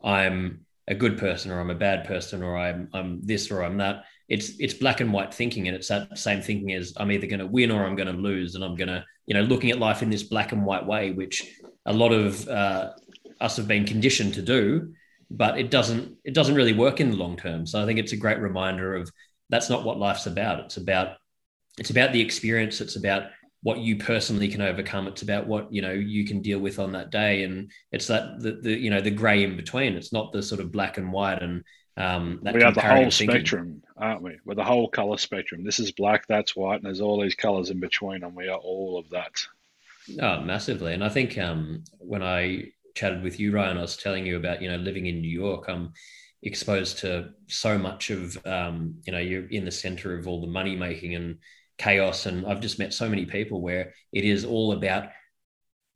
[0.03, 3.79] I'm a good person or I'm a bad person or I'm I'm this or I'm
[3.79, 4.05] that.
[4.29, 7.41] It's it's black and white thinking, and it's that same thinking as I'm either going
[7.41, 9.79] to win or I'm going to lose, and I'm going to you know looking at
[9.79, 11.47] life in this black and white way, which
[11.87, 12.91] a lot of uh,
[13.41, 14.93] us have been conditioned to do,
[15.31, 17.67] but it doesn't it doesn't really work in the long term.
[17.67, 19.11] So I think it's a great reminder of
[19.49, 20.61] that's not what life's about.
[20.61, 21.17] It's about
[21.79, 22.81] it's about the experience.
[22.81, 23.31] It's about
[23.63, 26.93] what you personally can overcome it's about what you know you can deal with on
[26.93, 27.43] that day.
[27.43, 29.95] And it's that the, the you know the gray in between.
[29.95, 31.63] It's not the sort of black and white and
[31.97, 33.29] um we are the whole thinking.
[33.29, 34.39] spectrum aren't we?
[34.45, 35.65] We're the whole color spectrum.
[35.65, 38.59] This is black that's white and there's all these colors in between and we are
[38.59, 39.33] all of that.
[40.21, 40.95] Oh massively.
[40.95, 42.65] And i think um when i
[42.97, 45.67] chatted with you ryan i was telling you about you know living in new york
[45.69, 45.93] i'm
[46.43, 50.47] exposed to so much of um you know you're in the center of all the
[50.47, 51.39] money making and
[51.81, 52.27] chaos.
[52.27, 55.09] And I've just met so many people where it is all about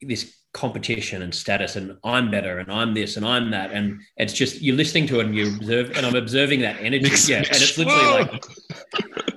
[0.00, 3.72] this competition and status and I'm better and I'm this and I'm that.
[3.72, 7.10] And it's just you're listening to it and you observe and I'm observing that energy.
[7.32, 7.38] yeah.
[7.38, 8.44] And it's literally like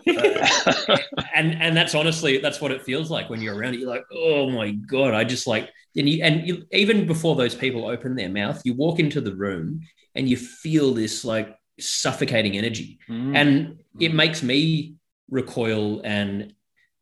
[1.35, 3.79] and and that's honestly that's what it feels like when you're around it.
[3.79, 5.13] You're like, oh my God.
[5.13, 8.73] I just like and you and you, even before those people open their mouth, you
[8.73, 9.81] walk into the room
[10.15, 12.99] and you feel this like suffocating energy.
[13.09, 13.35] Mm.
[13.35, 14.96] And it makes me
[15.29, 16.53] recoil and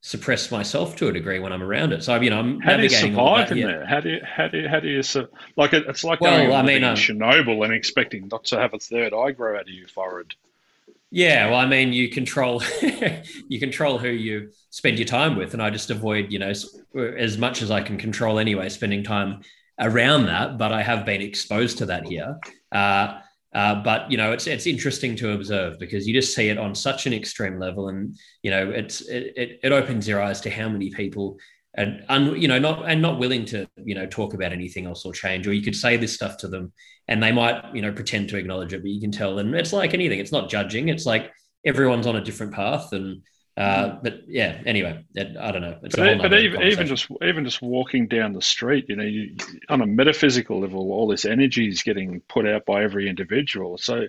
[0.06, 2.04] suppress myself to a degree when I'm around it.
[2.04, 3.86] So you know, I'm how do you survive in there?
[3.86, 6.38] How do you how do you, how do you su- like it, it's like well,
[6.38, 9.64] going I mean, um, Chernobyl and expecting not to have a third eye grow out
[9.64, 10.34] of your forehead.
[11.10, 12.62] Yeah, well, I mean, you control
[13.48, 16.54] you control who you spend your time with, and I just avoid, you know,
[17.18, 19.42] as much as I can control anyway, spending time
[19.80, 20.60] around that.
[20.60, 22.38] But I have been exposed to that here.
[22.72, 23.20] Uh,
[23.56, 26.76] uh, but you know, it's it's interesting to observe because you just see it on
[26.76, 30.68] such an extreme level, and you know, it's it, it opens your eyes to how
[30.68, 31.38] many people
[31.78, 35.06] and un, you know not and not willing to you know talk about anything else
[35.06, 36.74] or change, or you could say this stuff to them,
[37.08, 39.39] and they might you know pretend to acknowledge it, but you can tell.
[39.39, 40.89] And it's like anything; it's not judging.
[40.89, 41.32] It's like
[41.65, 43.22] everyone's on a different path, and
[43.58, 45.78] Uh, but yeah, anyway, it, I don't know.
[45.82, 49.36] It's but, but even even just even just walking down the street, you know, you,
[49.70, 53.78] on a metaphysical level, all this energy is getting put out by every individual.
[53.78, 54.08] So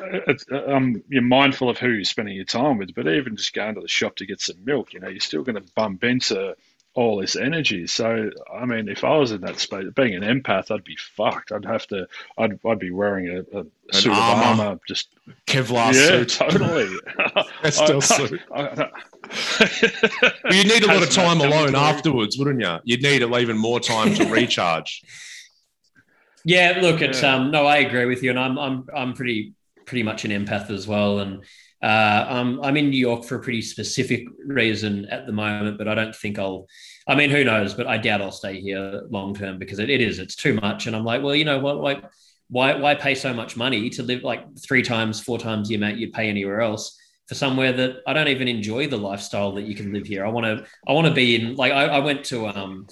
[0.00, 0.34] uh,
[0.68, 2.94] um, you're mindful of who you're spending your time with.
[2.94, 5.42] But even just going to the shop to get some milk, you know, you're still
[5.42, 6.54] going to bump into
[6.98, 7.86] all this energy.
[7.86, 11.52] So, I mean, if I was in that space, being an empath, I'd be fucked.
[11.52, 15.10] I'd have to, I'd, I'd be wearing a, a suit armor, of armor, just
[15.46, 16.28] Kevlar yeah, suit.
[16.30, 16.88] totally.
[17.70, 18.40] still suit.
[20.50, 22.78] you need a lot of time alone afterwards, wouldn't you?
[22.82, 25.04] You'd need even more time to recharge.
[26.44, 27.36] Yeah, look, it's yeah.
[27.36, 29.54] um, no, I agree with you, and I'm, I'm, I'm pretty,
[29.86, 31.44] pretty much an empath as well, and
[31.82, 35.86] uh, um, I'm in New York for a pretty specific reason at the moment, but
[35.86, 36.66] I don't think I'll.
[37.06, 37.74] I mean, who knows?
[37.74, 40.18] But I doubt I'll stay here long term because it, it is.
[40.18, 41.76] It's too much, and I'm like, well, you know what?
[41.76, 42.02] Like,
[42.48, 45.98] why why pay so much money to live like three times, four times the amount
[45.98, 49.74] you'd pay anywhere else for somewhere that I don't even enjoy the lifestyle that you
[49.74, 50.26] can live here.
[50.26, 51.54] I want to I want to be in.
[51.54, 52.88] Like, I, I went to um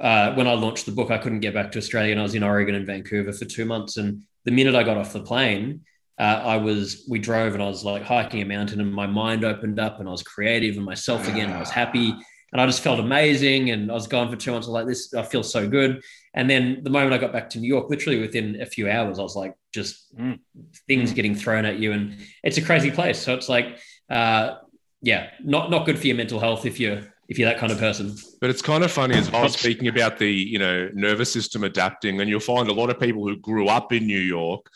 [0.00, 2.34] uh, when I launched the book, I couldn't get back to Australia, and I was
[2.34, 5.82] in Oregon and Vancouver for two months, and the minute I got off the plane
[6.20, 9.42] uh, I was, we drove and I was like hiking a mountain and my mind
[9.42, 11.50] opened up and I was creative and myself again.
[11.50, 12.14] I was happy
[12.52, 13.70] and I just felt amazing.
[13.70, 14.68] And I was gone for two months.
[14.68, 16.02] I was like, this, I feel so good.
[16.34, 19.18] And then the moment I got back to New York, literally within a few hours,
[19.18, 20.38] I was like, just mm.
[20.86, 21.92] things getting thrown at you.
[21.92, 23.18] And it's a crazy place.
[23.18, 23.78] So it's like,
[24.10, 24.56] uh,
[25.00, 27.78] yeah, not, not good for your mental health if you're, if you're that kind of
[27.78, 28.14] person.
[28.42, 32.20] But it's kind of funny as well, speaking about the, you know, nervous system adapting,
[32.20, 34.66] and you'll find a lot of people who grew up in New York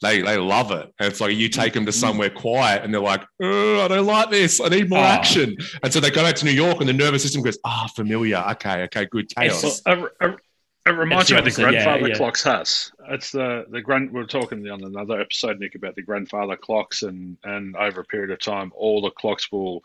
[0.00, 0.92] they they love it.
[0.98, 2.00] And it's like you take them to mm-hmm.
[2.00, 4.60] somewhere quiet and they're like, oh, I don't like this.
[4.60, 5.02] I need more oh.
[5.02, 5.56] action.
[5.82, 7.92] And so they go back to New York and the nervous system goes, ah, oh,
[7.94, 8.42] familiar.
[8.52, 9.82] Okay, okay, good chaos.
[9.86, 10.36] A, a,
[10.86, 12.14] it reminds me of the grandfather yeah, yeah.
[12.14, 12.90] clocks house.
[13.10, 14.12] It's the the grand.
[14.12, 18.04] We are talking on another episode, Nick, about the grandfather clocks, and and over a
[18.04, 19.82] period of time, all the clocks will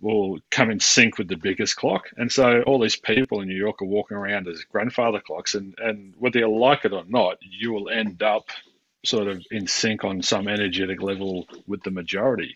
[0.00, 2.08] will come in sync with the biggest clock.
[2.16, 5.74] And so all these people in New York are walking around as grandfather clocks, and
[5.78, 8.44] and whether you like it or not, you will end up
[9.04, 12.54] sort of in sync on some energetic level with the majority.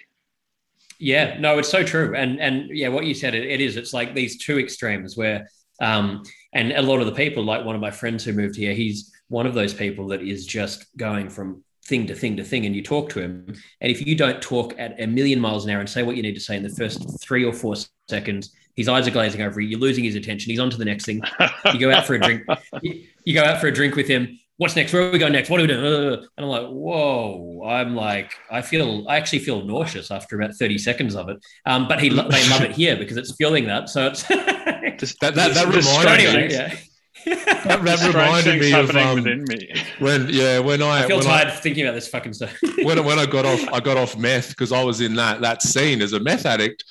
[0.99, 2.15] Yeah, no, it's so true.
[2.15, 3.77] And and yeah, what you said, it, it is.
[3.77, 5.49] It's like these two extremes where
[5.81, 8.75] um and a lot of the people, like one of my friends who moved here,
[8.75, 12.65] he's one of those people that is just going from thing to thing to thing
[12.65, 13.45] and you talk to him
[13.83, 16.23] and if you don't talk at a million miles an hour and say what you
[16.23, 17.75] need to say in the first three or four
[18.09, 21.05] seconds his eyes are glazing over you're losing his attention he's on to the next
[21.05, 21.21] thing
[21.75, 22.43] you go out for a drink
[22.83, 24.93] you, you go out for a drink with him what's next?
[24.93, 25.51] Where are we going next?
[25.51, 25.85] What are we doing?
[25.85, 27.63] Uh, and I'm like, whoa.
[27.67, 31.39] I'm like, I feel, I actually feel nauseous after about 30 seconds of it.
[31.67, 33.89] Um, but he, they love it here because it's feeling that.
[33.89, 34.23] So it's
[34.99, 36.55] just, that, that, that reminded me.
[36.55, 36.75] Yeah.
[37.25, 39.73] that, that reminded me of um, me.
[39.99, 42.55] when yeah when I I feel when tired I, thinking about this fucking stuff.
[42.83, 45.63] when when I got off I got off meth because I was in that that
[45.63, 46.85] scene as a meth addict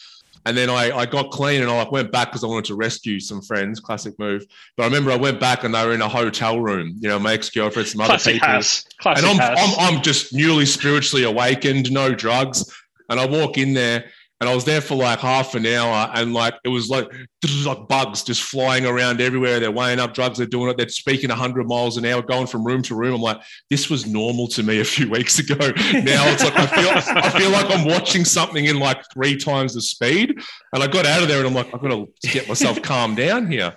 [0.45, 3.19] and then I, I got clean and I went back because I wanted to rescue
[3.19, 3.79] some friends.
[3.79, 4.45] Classic move.
[4.75, 6.95] But I remember I went back and they were in a hotel room.
[6.99, 8.47] You know, my ex girlfriend, some other people.
[8.47, 12.73] Classic and I'm, I'm I'm just newly spiritually awakened, no drugs.
[13.09, 14.05] And I walk in there
[14.43, 17.09] and I was there for like half an hour, and like it was like
[17.65, 19.61] like bugs just flying around everywhere.
[19.61, 20.37] They're weighing up drugs.
[20.37, 20.75] They're doing it.
[20.75, 23.15] They're speaking 100 miles an hour, going from room to room.
[23.15, 25.55] I'm like, this was normal to me a few weeks ago.
[25.55, 29.75] Now it's like I feel I feel like I'm watching something in like three times
[29.75, 30.37] the speed.
[30.73, 33.15] And I got out of there, and I'm like, I've got to get myself calmed
[33.15, 33.73] down here.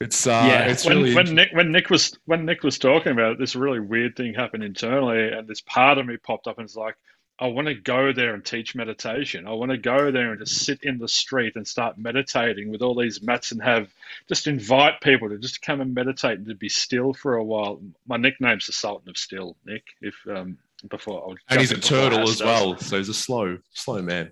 [0.00, 0.66] It's uh, yeah.
[0.66, 3.54] It's when, really when Nick when Nick was when Nick was talking about it, this
[3.54, 6.96] really weird thing happened internally, and this part of me popped up and it's like
[7.38, 9.46] I want to go there and teach meditation.
[9.46, 12.80] I want to go there and just sit in the street and start meditating with
[12.80, 13.92] all these mats and have
[14.28, 17.80] just invite people to just come and meditate and to be still for a while.
[18.06, 19.82] My nickname's the Sultan of Still, Nick.
[20.00, 24.00] If um, before I'll and he's a turtle as well, so he's a slow, slow
[24.00, 24.30] man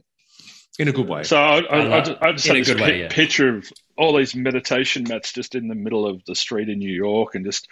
[0.78, 1.24] in a good way.
[1.24, 3.08] So I, I, I just, I just have this way, yeah.
[3.08, 6.92] picture of all these meditation mats just in the middle of the street in New
[6.92, 7.68] York, and just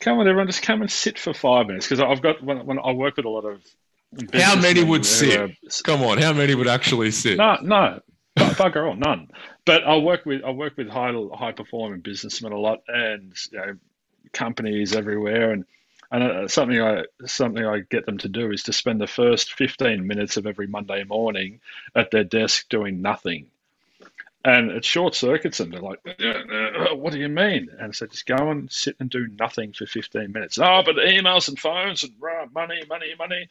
[0.00, 2.78] come on, everyone, just come and sit for five minutes because I've got when, when
[2.78, 3.60] I work with a lot of
[4.32, 5.56] how many would sit?
[5.84, 7.38] Come on, how many would actually sit?
[7.38, 8.00] No, no,
[8.36, 9.30] bugger all, none.
[9.64, 13.58] But I work with I work with high high performing businessmen a lot, and you
[13.58, 13.76] know,
[14.32, 15.64] companies everywhere, and
[16.10, 19.54] and uh, something I something I get them to do is to spend the first
[19.54, 21.60] fifteen minutes of every Monday morning
[21.94, 23.46] at their desk doing nothing.
[24.44, 25.70] And it short circuits them.
[25.70, 28.96] They're like, uh, uh, uh, "What do you mean?" And so just go and sit
[28.98, 30.58] and do nothing for fifteen minutes.
[30.58, 32.12] Oh, but emails and phones and
[32.52, 33.48] money, money, money.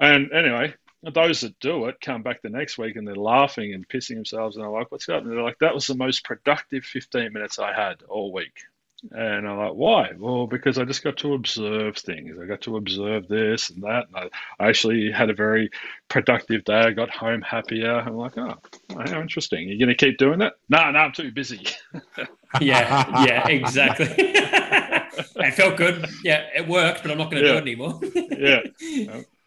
[0.00, 3.88] And anyway, those that do it come back the next week and they're laughing and
[3.88, 5.22] pissing themselves and they're like, what's up?
[5.22, 8.64] And they're like, that was the most productive 15 minutes I had all week.
[9.12, 10.10] And I'm like, why?
[10.18, 12.36] Well, because I just got to observe things.
[12.38, 14.08] I got to observe this and that.
[14.08, 14.30] And I,
[14.62, 15.70] I actually had a very
[16.08, 16.80] productive day.
[16.80, 17.94] I got home happier.
[17.94, 18.58] I'm like, oh,
[18.90, 19.68] how interesting.
[19.68, 20.54] You're going to keep doing that?
[20.68, 21.66] No, no, I'm too busy.
[22.60, 24.06] yeah, yeah, exactly.
[24.18, 26.04] it felt good.
[26.22, 27.52] Yeah, it worked, but I'm not going to Yeah.
[27.54, 28.00] do it anymore.
[29.08, 29.20] yeah.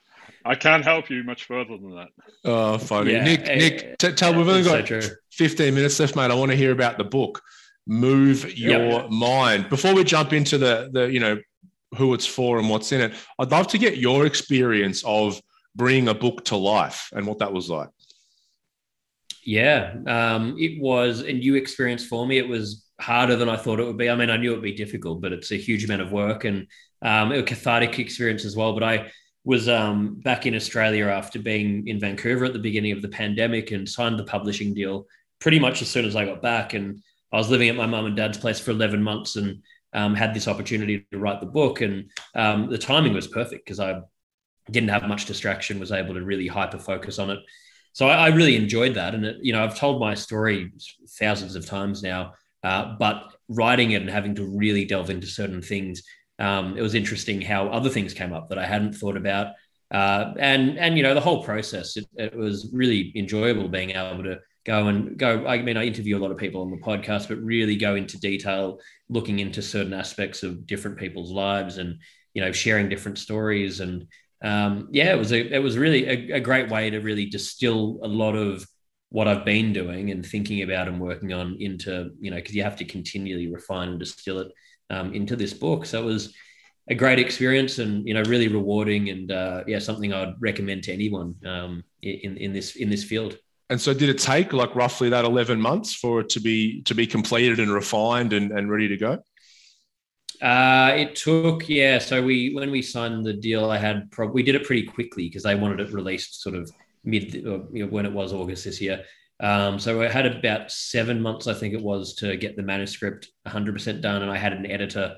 [0.45, 2.09] I can't help you much further than that.
[2.43, 3.13] Oh, funny.
[3.13, 6.31] Yeah, Nick, eh, Nick, t- tell we've only It's so got 15 minutes left, mate.
[6.31, 7.41] I want to hear about the book.
[7.87, 9.69] Move your mind.
[9.69, 11.37] Before we jump into the the you know
[11.97, 15.41] who it's for and what's in it, I'd love to get your experience of
[15.75, 17.89] bringing a book to life and what that was like.
[19.45, 22.37] Yeah, um, it was a new experience for me.
[22.37, 24.09] It was harder than I thought it would be.
[24.09, 26.45] I mean, I knew it would be difficult, but it's a huge amount of work
[26.45, 26.67] and
[27.01, 28.73] um, a cathartic experience as well.
[28.73, 29.11] But I
[29.45, 33.71] was um, back in Australia after being in Vancouver at the beginning of the pandemic
[33.71, 35.05] and signed the publishing deal
[35.39, 36.73] pretty much as soon as I got back.
[36.73, 39.61] And I was living at my mum and dad's place for 11 months and
[39.93, 41.81] um, had this opportunity to write the book.
[41.81, 43.99] And um, the timing was perfect because I
[44.71, 47.39] didn't have much distraction, was able to really hyper focus on it.
[47.91, 49.13] So I, I really enjoyed that.
[49.13, 50.71] And, it, you know, I've told my story
[51.19, 52.33] thousands of times now,
[52.63, 56.03] uh, but writing it and having to really delve into certain things,
[56.39, 59.53] um, it was interesting how other things came up that I hadn't thought about.
[59.91, 64.23] Uh, and, and, you know, the whole process, it, it was really enjoyable being able
[64.23, 65.45] to go and go.
[65.45, 68.19] I mean, I interview a lot of people on the podcast, but really go into
[68.19, 68.79] detail,
[69.09, 71.99] looking into certain aspects of different people's lives and,
[72.33, 73.81] you know, sharing different stories.
[73.81, 74.07] And
[74.43, 77.99] um, yeah, it was a, it was really a, a great way to really distill
[78.01, 78.65] a lot of
[79.09, 82.63] what I've been doing and thinking about and working on into, you know, because you
[82.63, 84.51] have to continually refine and distill it
[84.89, 85.85] um, into this book.
[85.85, 86.33] So it was
[86.89, 90.93] a great experience and you know really rewarding and uh, yeah something I'd recommend to
[90.93, 93.37] anyone um, in in this in this field.
[93.69, 96.93] And so, did it take like roughly that 11 months for it to be to
[96.93, 99.23] be completed and refined and, and ready to go?
[100.41, 101.99] Uh, it took, yeah.
[101.99, 105.29] So we, when we signed the deal, I had, prob- we did it pretty quickly
[105.29, 106.69] because they wanted it released sort of
[107.05, 109.05] mid, or, you know, when it was August this year.
[109.43, 113.29] Um, so I had about seven months, I think it was, to get the manuscript
[113.45, 114.21] 100% done.
[114.21, 115.17] And I had an editor.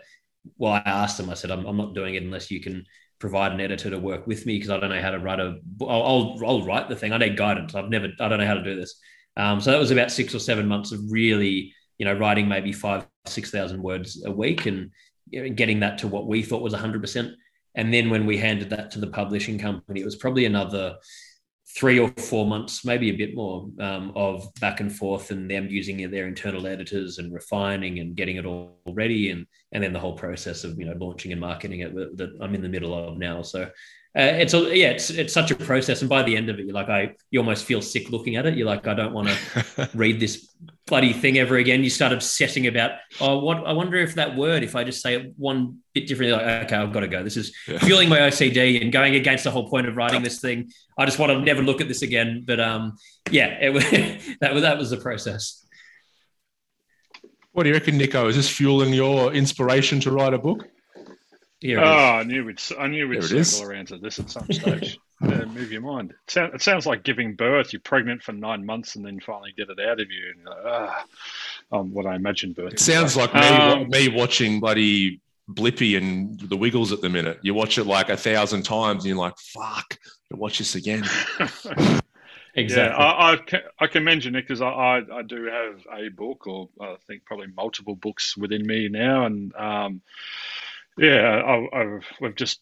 [0.57, 2.86] Well, I asked them, I said, I'm, I'm not doing it unless you can
[3.19, 5.59] provide an editor to work with me because I don't know how to write a,
[5.82, 7.13] I'll, I'll, I'll write the thing.
[7.13, 7.76] I need guidance.
[7.76, 8.99] I've never, I don't know how to do this.
[9.38, 12.71] Um, so that was about six or seven months of really, you know, writing maybe
[12.71, 14.89] five, 6,000 words a week and
[15.30, 17.32] you know, getting that to what we thought was 100%.
[17.76, 20.95] And then when we handed that to the publishing company, it was probably another
[21.76, 25.67] three or four months, maybe a bit more, um, of back and forth and them
[25.67, 29.99] using their internal editors and refining and getting it all ready, and and then the
[29.99, 33.17] whole process of you know launching and marketing it that- I'm in the middle of
[33.17, 33.41] now.
[33.41, 33.69] So uh,
[34.15, 36.73] it's a, yeah, it's it's such a process, and by the end of it, you're
[36.73, 38.55] like I you almost feel sick looking at it.
[38.55, 40.49] You're like I don't want to read this
[40.88, 41.83] bloody thing ever again.
[41.83, 45.15] You start obsessing about oh what I wonder if that word if I just say
[45.15, 47.23] it one bit differently, like okay I've got to go.
[47.23, 47.79] This is Yeah.
[47.79, 50.71] fueling my OCD and going against the whole point of writing this thing.
[50.97, 52.43] I just want to never look at this again.
[52.45, 52.97] But um,
[53.31, 53.83] yeah, it was
[54.41, 55.65] that was that was the process.
[57.51, 58.27] What do you reckon, Nico?
[58.27, 60.67] Is this fueling your inspiration to write a book?
[61.61, 61.93] Here Oh, it is.
[62.19, 63.61] I knew we'd I knew we'd There it circle is.
[63.61, 64.97] around to this at some stage.
[65.22, 66.11] Yeah, move your mind.
[66.11, 67.72] It, sound, it sounds like giving birth.
[67.72, 70.32] You're pregnant for nine months and then finally get it out of you.
[70.32, 71.05] And you're like, ah,
[71.72, 72.74] um, what I imagine birth.
[72.74, 77.09] It is sounds like me, Um, me watching bloody Blippi and the Wiggles at the
[77.09, 77.39] minute.
[77.43, 79.97] You watch it like a thousand times and you're like, fuck,
[80.32, 81.03] I'll watch this again.
[82.55, 82.76] exactly.
[82.76, 86.09] Yeah, I, I, can, I commend you, Nick, because I, I, I do have a
[86.09, 90.01] book, or I think probably multiple books within me now, and um,
[90.97, 92.59] yeah, I, I've, we've just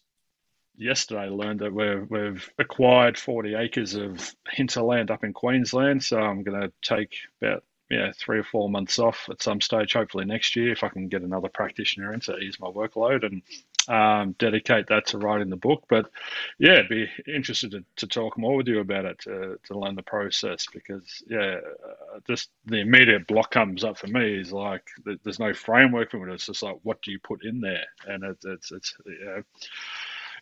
[0.76, 6.42] yesterday learned that we've we've acquired forty acres of hinterland up in Queensland, so I'm
[6.42, 10.56] going to take about yeah three or four months off at some stage, hopefully next
[10.56, 13.42] year, if I can get another practitioner in to ease my workload and
[13.88, 15.84] um, dedicate that to writing the book.
[15.88, 16.10] But
[16.58, 20.02] yeah, be interested to, to talk more with you about it to, to learn the
[20.02, 24.88] process because yeah, uh, just the immediate block comes up for me is like
[25.22, 26.32] there's no framework for it.
[26.32, 29.42] It's just like what do you put in there, and it, it's it's know,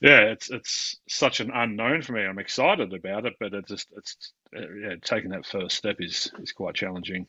[0.02, 2.24] yeah, it's it's such an unknown for me.
[2.24, 6.30] I'm excited about it, but it just it's uh, yeah, taking that first step is
[6.42, 7.28] is quite challenging.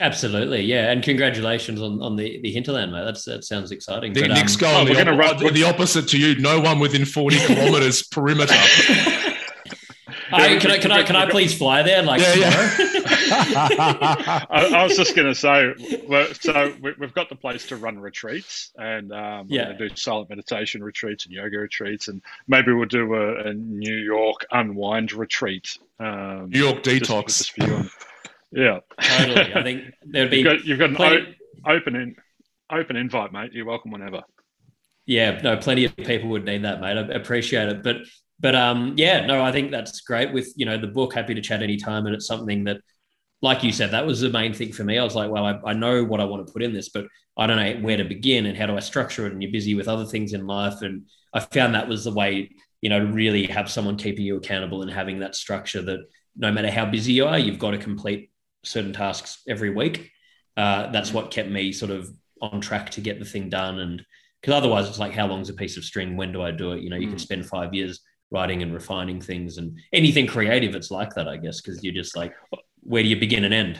[0.00, 3.04] Absolutely, yeah, and congratulations on, on the, the hinterland, mate.
[3.04, 4.12] That's that sounds exciting.
[4.14, 6.40] Nick, But, um, Nick's going oh, the, we're gonna op- run- the opposite to you.
[6.40, 8.54] No one within 40 kilometers perimeter.
[10.32, 12.02] I, can I can I can I please fly there?
[12.02, 12.76] Like Yeah, yeah.
[13.30, 14.46] tomorrow?
[14.50, 15.72] I, I was just going to say,
[16.40, 19.72] so we, we've got the place to run retreats, and um, Yeah.
[19.72, 24.46] do silent meditation retreats and yoga retreats, and maybe we'll do a, a New York
[24.50, 25.78] unwind retreat.
[25.98, 27.26] Um, New York detox.
[27.38, 27.90] just for you and-
[28.52, 29.54] yeah, totally.
[29.54, 32.16] I think there'd be you've got, you've got an plenty- o- open in,
[32.72, 33.52] open invite, mate.
[33.52, 34.22] You're welcome whenever.
[35.06, 36.96] Yeah, no, plenty of people would need that, mate.
[36.96, 37.82] I appreciate it.
[37.84, 37.98] But
[38.40, 40.32] but um, yeah, no, I think that's great.
[40.32, 42.78] With you know the book, happy to chat anytime, and it's something that,
[43.42, 44.98] like you said, that was the main thing for me.
[44.98, 47.06] I was like, well, I, I know what I want to put in this, but
[47.36, 49.32] I don't know where to begin and how do I structure it.
[49.32, 52.50] And you're busy with other things in life, and I found that was the way
[52.80, 56.00] you know to really have someone keeping you accountable and having that structure that
[56.36, 58.30] no matter how busy you are, you've got to complete
[58.62, 60.10] certain tasks every week.
[60.56, 62.10] Uh, that's what kept me sort of
[62.42, 64.04] on track to get the thing done and
[64.40, 66.82] because otherwise it's like how long's a piece of string when do i do it
[66.82, 67.10] you know you mm.
[67.10, 71.36] could spend five years writing and refining things and anything creative it's like that i
[71.36, 72.32] guess because you're just like
[72.82, 73.78] where do you begin and end?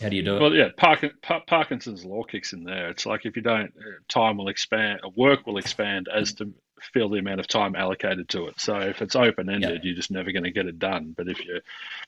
[0.00, 0.40] How do you do it?
[0.40, 2.88] Well yeah Park- parkinson's law kicks in there.
[2.88, 6.52] It's like if you don't uh, time will expand work will expand as to
[6.92, 9.78] fill the amount of time allocated to it so if it's open ended yeah.
[9.82, 11.60] you're just never going to get it done but if you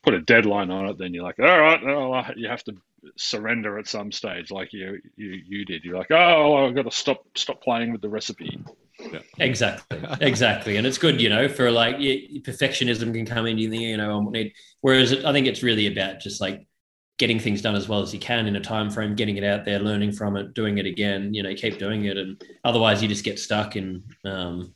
[0.02, 2.74] put a deadline on it then you're like all right well, you have to
[3.16, 6.90] surrender at some stage like you you, you did you're like oh i've got to
[6.90, 8.62] stop stop playing with the recipe
[9.10, 9.20] yeah.
[9.38, 13.58] Exactly, exactly, and it's good, you know, for like perfectionism can come in.
[13.58, 14.52] You know, need.
[14.80, 16.66] Whereas I think it's really about just like
[17.22, 19.64] getting things done as well as you can in a time frame, getting it out
[19.64, 21.32] there, learning from it, doing it again.
[21.32, 24.02] You know, keep doing it, and otherwise you just get stuck in.
[24.24, 24.74] Um,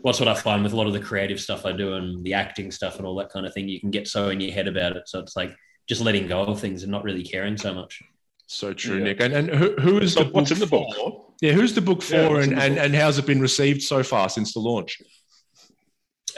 [0.00, 2.32] what's what I find with a lot of the creative stuff I do and the
[2.32, 3.68] acting stuff and all that kind of thing.
[3.68, 5.54] You can get so in your head about it, so it's like
[5.86, 8.02] just letting go of things and not really caring so much.
[8.46, 9.04] So true, yeah.
[9.04, 9.20] Nick.
[9.20, 10.94] And and who, who is so the what's in the book?
[10.96, 11.26] For?
[11.42, 14.30] Yeah, who's the book for, yeah, and, and and how's it been received so far
[14.30, 15.02] since the launch?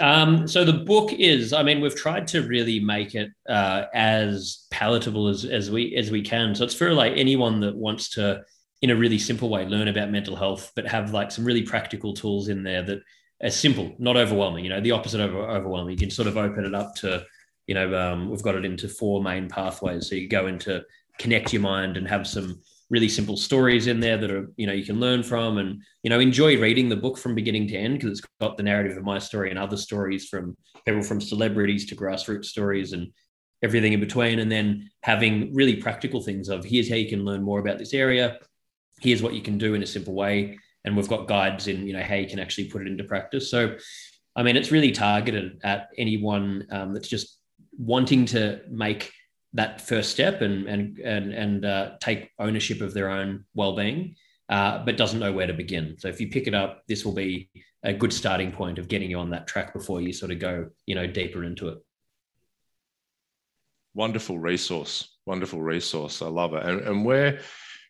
[0.01, 4.67] Um, so the book is, I mean, we've tried to really make it uh, as
[4.71, 6.55] palatable as as we as we can.
[6.55, 8.43] So it's for like anyone that wants to,
[8.83, 12.15] in a really simple way, learn about mental health, but have like some really practical
[12.15, 13.01] tools in there that
[13.43, 14.65] are simple, not overwhelming.
[14.65, 15.93] You know, the opposite of overwhelming.
[15.93, 17.25] You can sort of open it up to,
[17.67, 20.09] you know, um, we've got it into four main pathways.
[20.09, 20.85] So you go into
[21.19, 22.61] connect your mind and have some
[22.91, 26.11] really simple stories in there that are you know you can learn from and you
[26.11, 29.05] know enjoy reading the book from beginning to end because it's got the narrative of
[29.05, 33.13] my story and other stories from people from celebrities to grassroots stories and
[33.63, 34.39] everything in between.
[34.39, 37.95] And then having really practical things of here's how you can learn more about this
[37.95, 38.39] area.
[39.01, 40.59] Here's what you can do in a simple way.
[40.85, 43.51] And we've got guides in you know how you can actually put it into practice.
[43.51, 43.77] So
[44.37, 47.39] i mean it's really targeted at anyone um, that's just
[47.77, 49.11] wanting to make
[49.55, 54.15] that first step and and and and uh, take ownership of their own well-being,
[54.49, 55.97] uh, but doesn't know where to begin.
[55.99, 57.51] So if you pick it up, this will be
[57.83, 60.69] a good starting point of getting you on that track before you sort of go,
[60.87, 61.79] you know, deeper into it.
[63.95, 66.21] Wonderful resource, wonderful resource.
[66.23, 66.65] I love it.
[66.65, 67.41] And, and where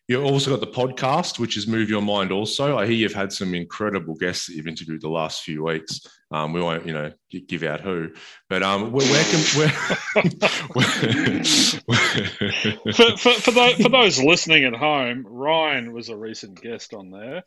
[0.09, 2.31] You've also got the podcast, which has moved your mind.
[2.31, 5.99] Also, I hear you've had some incredible guests that you've interviewed the last few weeks.
[6.31, 7.11] Um, we won't, you know,
[7.47, 8.09] give out who,
[8.49, 9.69] but um, where, where can where,
[12.91, 13.51] for, for, for,
[13.83, 17.43] for those listening at home, Ryan was a recent guest on there.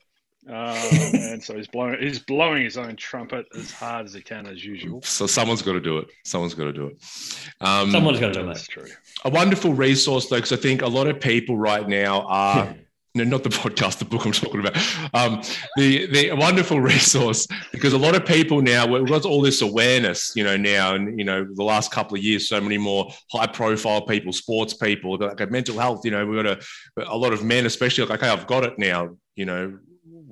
[0.49, 0.55] Um,
[1.15, 4.65] and so he's blowing he's blowing his own trumpet as hard as he can as
[4.65, 5.01] usual.
[5.03, 6.09] So someone's got to do it.
[6.25, 6.97] Someone's got to do it.
[7.61, 8.47] Um, someone's got to do it.
[8.47, 8.89] That's true.
[9.25, 12.75] A wonderful resource though, because I think a lot of people right now are.
[13.15, 14.77] no, not the podcast, the book I'm talking about.
[15.15, 15.43] Um,
[15.77, 20.33] the the wonderful resource because a lot of people now we've got all this awareness,
[20.35, 23.47] you know, now and you know the last couple of years, so many more high
[23.47, 26.05] profile people, sports people, like mental health.
[26.05, 26.59] You know, we've got
[26.99, 29.17] a a lot of men, especially like, okay, I've got it now.
[29.37, 29.79] You know,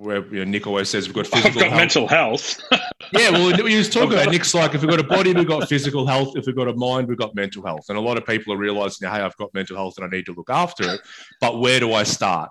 [0.01, 1.78] where you know, Nick always says we've got physical I've got health.
[1.78, 2.61] mental health.
[3.12, 5.68] yeah, well, he was talking about Nick's like if we've got a body, we've got
[5.68, 6.36] physical health.
[6.36, 7.84] If we've got a mind, we've got mental health.
[7.90, 10.26] And a lot of people are realizing hey, I've got mental health and I need
[10.26, 11.01] to look after it.
[11.40, 12.51] But where do I start?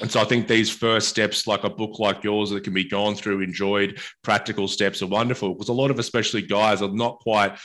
[0.00, 2.84] And so I think these first steps, like a book like yours that can be
[2.84, 7.18] gone through, enjoyed, practical steps are wonderful because a lot of especially guys are not
[7.20, 7.58] quite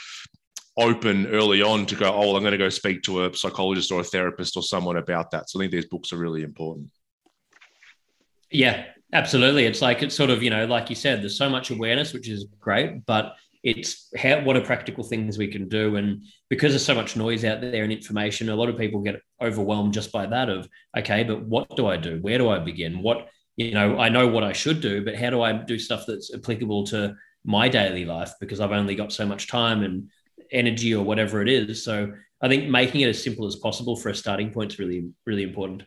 [0.78, 4.00] open early on to go, oh, I'm going to go speak to a psychologist or
[4.00, 5.50] a therapist or someone about that.
[5.50, 6.90] So I think these books are really important.
[8.50, 9.66] Yeah, Absolutely.
[9.66, 12.28] It's like, it's sort of, you know, like you said, there's so much awareness, which
[12.28, 15.96] is great, but it's how, what are practical things we can do.
[15.96, 19.20] And because there's so much noise out there and information, a lot of people get
[19.40, 22.18] overwhelmed just by that of, okay, but what do I do?
[22.22, 23.02] Where do I begin?
[23.02, 26.04] What, you know, I know what I should do, but how do I do stuff
[26.06, 28.32] that's applicable to my daily life?
[28.40, 30.08] Because I've only got so much time and
[30.50, 31.84] energy or whatever it is.
[31.84, 35.10] So I think making it as simple as possible for a starting point is really,
[35.26, 35.82] really important.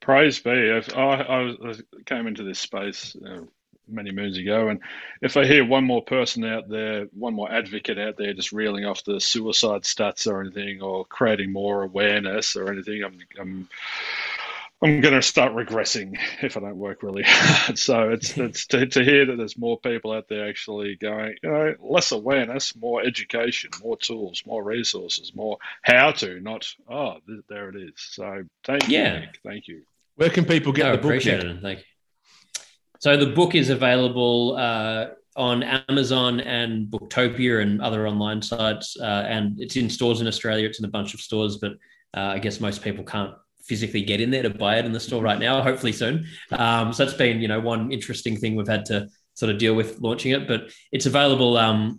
[0.00, 0.50] Praise be.
[0.50, 1.74] I, I, I
[2.06, 3.42] came into this space uh,
[3.86, 4.80] many moons ago, and
[5.20, 8.84] if I hear one more person out there, one more advocate out there, just reeling
[8.86, 13.68] off the suicide stats or anything, or creating more awareness or anything, I'm, I'm
[14.82, 17.78] I'm going to start regressing if I don't work really hard.
[17.78, 21.50] So it's it's to, to hear that there's more people out there actually going, you
[21.50, 27.40] know, less awareness, more education, more tools, more resources, more how to, not oh, th-
[27.48, 27.92] there it is.
[27.96, 29.02] So thank you.
[29.02, 29.38] Nick.
[29.44, 29.82] Thank you.
[30.20, 31.04] Where can people get No, the book?
[31.06, 31.62] appreciate it.
[31.62, 31.84] Thank you.
[32.98, 39.24] So the book is available uh, on Amazon and Booktopia and other online sites, uh,
[39.26, 40.68] and it's in stores in Australia.
[40.68, 41.72] It's in a bunch of stores, but
[42.14, 43.32] uh, I guess most people can't
[43.64, 45.62] physically get in there to buy it in the store right now.
[45.62, 46.26] Hopefully soon.
[46.52, 49.72] Um, so that's been you know one interesting thing we've had to sort of deal
[49.74, 51.98] with launching it, but it's available um,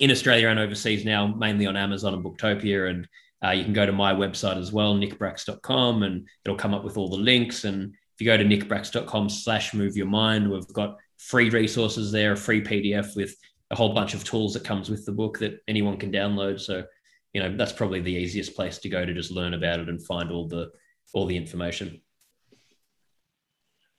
[0.00, 3.06] in Australia and overseas now, mainly on Amazon and Booktopia and.
[3.44, 6.96] Uh, you can go to my website as well, nickbracks.com, and it'll come up with
[6.96, 7.64] all the links.
[7.64, 12.32] And if you go to nickbracks.com slash move your mind, we've got free resources there,
[12.32, 13.34] a free PDF with
[13.70, 16.60] a whole bunch of tools that comes with the book that anyone can download.
[16.60, 16.84] So,
[17.32, 20.04] you know, that's probably the easiest place to go to just learn about it and
[20.04, 20.70] find all the
[21.14, 22.00] all the information.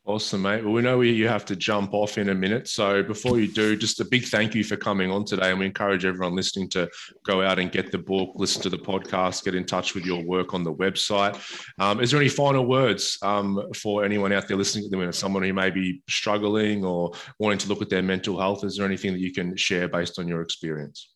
[0.06, 0.66] Awesome, mate.
[0.66, 2.68] Well, we know you have to jump off in a minute.
[2.68, 5.50] So before you do, just a big thank you for coming on today.
[5.50, 6.90] And we encourage everyone listening to
[7.26, 10.22] go out and get the book, listen to the podcast, get in touch with your
[10.26, 11.40] work on the website.
[11.80, 15.10] Um, is there any final words um, for anyone out there listening to them?
[15.14, 18.66] Someone who may be struggling or wanting to look at their mental health?
[18.66, 21.13] Is there anything that you can share based on your experience?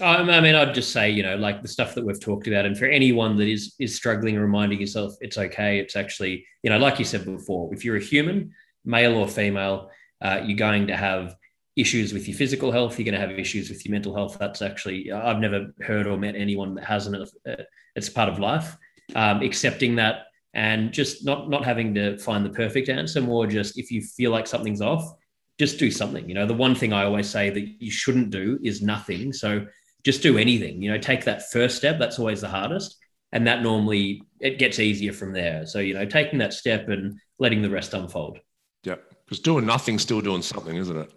[0.00, 2.64] Um, I mean, I'd just say, you know, like the stuff that we've talked about,
[2.64, 5.78] and for anyone that is is struggling, reminding yourself it's okay.
[5.78, 9.90] It's actually, you know, like you said before, if you're a human, male or female,
[10.22, 11.34] uh, you're going to have
[11.76, 12.98] issues with your physical health.
[12.98, 14.36] You're going to have issues with your mental health.
[14.38, 17.28] That's actually, I've never heard or met anyone that hasn't.
[17.46, 17.56] Uh,
[17.96, 18.76] it's part of life.
[19.16, 23.78] Um, accepting that and just not not having to find the perfect answer, more just
[23.78, 25.14] if you feel like something's off,
[25.60, 26.26] just do something.
[26.26, 29.30] You know, the one thing I always say that you shouldn't do is nothing.
[29.30, 29.66] So
[30.04, 30.80] just do anything.
[30.80, 31.98] You know, take that first step.
[31.98, 32.96] That's always the hardest,
[33.32, 35.66] and that normally it gets easier from there.
[35.66, 38.38] So you know, taking that step and letting the rest unfold.
[38.84, 38.94] Yeah,
[39.26, 41.12] because doing nothing's still doing something, isn't it?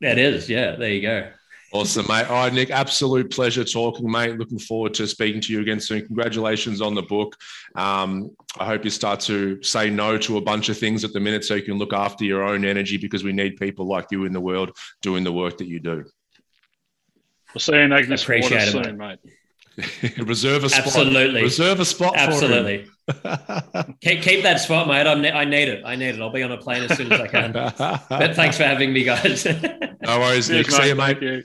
[0.00, 0.74] That is, yeah.
[0.74, 1.30] There you go.
[1.76, 2.24] Awesome, mate.
[2.30, 4.38] All right, Nick, absolute pleasure talking, mate.
[4.38, 6.06] Looking forward to speaking to you again soon.
[6.06, 7.36] Congratulations on the book.
[7.74, 11.20] Um, I hope you start to say no to a bunch of things at the
[11.20, 14.24] minute so you can look after your own energy because we need people like you
[14.24, 16.06] in the world doing the work that you do.
[17.54, 19.18] We'll see you in Agnes Appreciate Water it, soon, mate.
[20.26, 20.86] reserve a spot.
[20.86, 21.42] Absolutely.
[21.42, 22.86] Reserve a spot Absolutely.
[23.06, 23.96] for him.
[24.00, 25.06] keep, keep that spot, mate.
[25.06, 25.84] I'm ne- I need it.
[25.84, 26.22] I need it.
[26.22, 27.52] I'll be on a plane as soon as I can.
[28.08, 29.44] but thanks for having me, guys.
[29.44, 30.68] no worries, Nick.
[30.68, 31.44] Cheers, See you, mate.